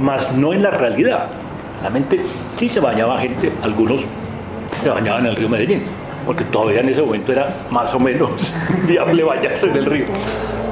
mas 0.00 0.32
no 0.32 0.52
en 0.52 0.62
la 0.62 0.70
realidad. 0.70 1.26
La 1.82 1.90
mente 1.90 2.20
sí 2.56 2.68
se 2.68 2.78
bañaba 2.78 3.18
gente, 3.18 3.50
algunos 3.62 4.04
se 4.82 4.88
bañaban 4.88 5.22
en 5.22 5.30
el 5.30 5.36
río 5.36 5.48
Medellín, 5.48 5.82
porque 6.24 6.44
todavía 6.44 6.80
en 6.80 6.90
ese 6.90 7.02
momento 7.02 7.32
era 7.32 7.66
más 7.70 7.92
o 7.92 7.98
menos 7.98 8.54
viable 8.86 9.24
bañarse 9.24 9.66
en 9.66 9.76
el 9.76 9.84
río. 9.84 10.06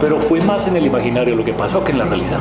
Pero 0.00 0.20
fue 0.20 0.40
más 0.40 0.66
en 0.68 0.76
el 0.76 0.86
imaginario 0.86 1.34
lo 1.34 1.44
que 1.44 1.52
pasó 1.52 1.82
que 1.82 1.92
en 1.92 1.98
la 1.98 2.04
realidad. 2.04 2.38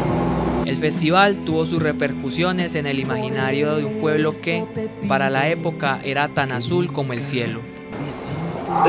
El 0.66 0.78
festival 0.78 1.38
tuvo 1.46 1.66
sus 1.66 1.82
repercusiones 1.82 2.76
en 2.76 2.86
el 2.86 3.00
imaginario 3.00 3.76
de 3.76 3.86
un 3.86 4.00
pueblo 4.00 4.34
que, 4.40 4.64
para 5.08 5.30
la 5.30 5.50
época, 5.50 6.00
era 6.04 6.30
tan 6.30 6.52
azul 6.52 6.92
como 6.92 7.14
el 7.14 7.24
cielo. 7.24 7.60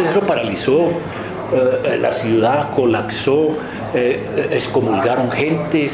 Eso 0.09 0.21
paralizó 0.21 0.91
eh, 1.53 1.99
la 2.01 2.13
ciudad 2.13 2.71
colapsó, 2.75 3.57
eh, 3.93 4.49
excomulgaron 4.51 5.31
gente, 5.31 5.91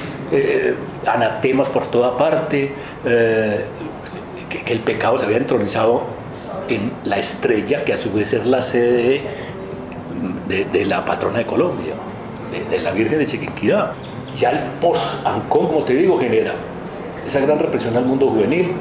anatemas 1.07 1.69
por 1.69 1.89
toda 1.89 2.17
parte, 2.17 2.73
que, 3.03 4.73
el 4.73 4.79
pecado 4.81 5.19
se 5.19 5.25
había 5.25 5.39
entronizado 5.39 6.03
en 6.69 6.93
la 7.05 7.19
estrella, 7.19 7.85
que 7.85 7.93
a 7.93 7.97
su 7.97 8.13
vez 8.13 8.33
es 8.33 8.47
la 8.47 8.63
sede 8.63 9.23
de, 10.49 10.85
la 10.85 11.05
patrona 11.05 11.39
de 11.39 11.47
Colombia, 11.47 11.95
de, 12.71 12.79
la 12.79 12.93
Virgen 12.93 13.19
de 13.19 13.27
Chiquinquirá. 13.27 13.93
Ya 14.41 14.51
el 14.53 14.59
post-Ancón, 14.81 15.67
como 15.67 15.83
te 15.85 15.93
digo, 15.93 16.19
genera 16.19 16.55
esa 17.27 17.41
gran 17.41 17.59
represión 17.59 17.95
al 17.95 18.07
mundo 18.07 18.27
juvenil, 18.31 18.73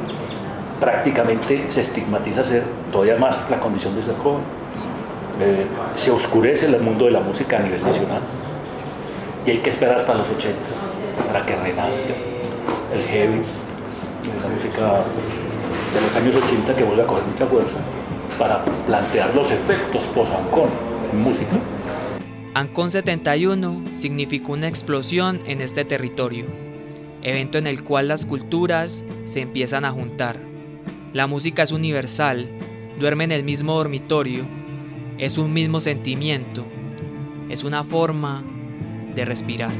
prácticamente 0.79 1.65
se 1.69 1.81
estigmatiza 1.81 2.45
ser 2.45 2.63
todavía 2.93 3.17
más 3.17 3.49
la 3.49 3.59
condición 3.59 3.93
de 3.93 4.03
ser 4.03 4.15
joven. 4.23 4.39
Eh, 5.41 5.65
se 5.97 6.11
oscurece 6.11 6.67
el 6.67 6.79
mundo 6.79 7.05
de 7.05 7.11
la 7.11 7.19
música 7.19 7.57
a 7.57 7.59
nivel 7.59 7.83
nacional 7.83 8.21
y 9.45 9.51
hay 9.51 9.57
que 9.57 9.69
esperar 9.69 9.97
hasta 9.97 10.13
los 10.13 10.29
80 10.29 10.57
para 11.27 11.45
que 11.45 11.55
renazca 11.57 12.13
el 12.93 13.01
heavy, 13.09 13.41
la 14.41 14.49
música 14.53 15.03
de 15.93 16.01
los 16.01 16.15
años 16.15 16.35
80 16.35 16.73
que 16.73 16.83
vuelve 16.85 17.03
a 17.03 17.07
coger 17.07 17.23
mucha 17.25 17.45
fuerza 17.45 17.77
para 18.37 18.63
plantear 18.87 19.35
los 19.35 19.51
efectos 19.51 20.03
post-Ancón 20.15 20.69
en 21.11 21.21
música. 21.21 21.57
Ancón 22.59 22.91
71 22.91 23.85
significó 23.93 24.51
una 24.51 24.67
explosión 24.67 25.39
en 25.45 25.61
este 25.61 25.85
territorio, 25.85 26.43
evento 27.23 27.57
en 27.57 27.67
el 27.67 27.85
cual 27.85 28.09
las 28.09 28.25
culturas 28.25 29.05
se 29.23 29.39
empiezan 29.39 29.85
a 29.85 29.91
juntar. 29.91 30.41
La 31.13 31.25
música 31.25 31.63
es 31.63 31.71
universal, 31.71 32.49
duerme 32.99 33.23
en 33.23 33.31
el 33.31 33.45
mismo 33.45 33.75
dormitorio, 33.75 34.43
es 35.17 35.37
un 35.37 35.53
mismo 35.53 35.79
sentimiento, 35.79 36.65
es 37.49 37.63
una 37.63 37.85
forma 37.85 38.43
de 39.15 39.23
respirar. 39.23 39.71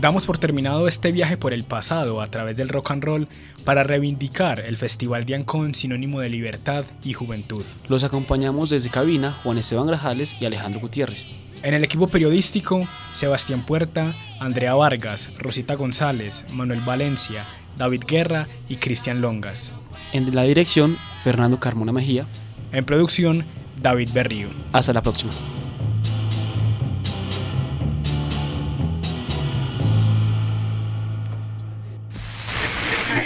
Damos 0.00 0.24
por 0.24 0.38
terminado 0.38 0.88
este 0.88 1.12
viaje 1.12 1.36
por 1.36 1.52
el 1.52 1.62
pasado 1.62 2.22
a 2.22 2.30
través 2.30 2.56
del 2.56 2.70
rock 2.70 2.92
and 2.92 3.04
roll 3.04 3.28
para 3.66 3.82
reivindicar 3.82 4.60
el 4.60 4.78
Festival 4.78 5.26
de 5.26 5.34
Ancón 5.34 5.74
sinónimo 5.74 6.20
de 6.20 6.30
libertad 6.30 6.86
y 7.04 7.12
juventud. 7.12 7.66
Los 7.86 8.02
acompañamos 8.02 8.70
desde 8.70 8.88
cabina 8.88 9.32
Juan 9.42 9.58
Esteban 9.58 9.86
Grajales 9.86 10.36
y 10.40 10.46
Alejandro 10.46 10.80
Gutiérrez. 10.80 11.26
En 11.62 11.74
el 11.74 11.84
equipo 11.84 12.08
periodístico, 12.08 12.88
Sebastián 13.12 13.66
Puerta, 13.66 14.14
Andrea 14.38 14.72
Vargas, 14.72 15.28
Rosita 15.36 15.74
González, 15.74 16.46
Manuel 16.54 16.80
Valencia, 16.80 17.44
David 17.76 18.04
Guerra 18.06 18.48
y 18.70 18.76
Cristian 18.76 19.20
Longas. 19.20 19.70
En 20.14 20.34
la 20.34 20.44
dirección, 20.44 20.96
Fernando 21.22 21.60
Carmona 21.60 21.92
Mejía. 21.92 22.24
En 22.72 22.86
producción, 22.86 23.44
David 23.82 24.08
Berrío. 24.14 24.48
Hasta 24.72 24.94
la 24.94 25.02
próxima. 25.02 25.32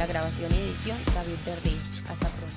la 0.00 0.06
grabación 0.06 0.50
y 0.54 0.56
edición 0.56 0.96
David 1.14 1.36
Berriz. 1.44 2.02
Hasta 2.08 2.26
pronto. 2.28 2.56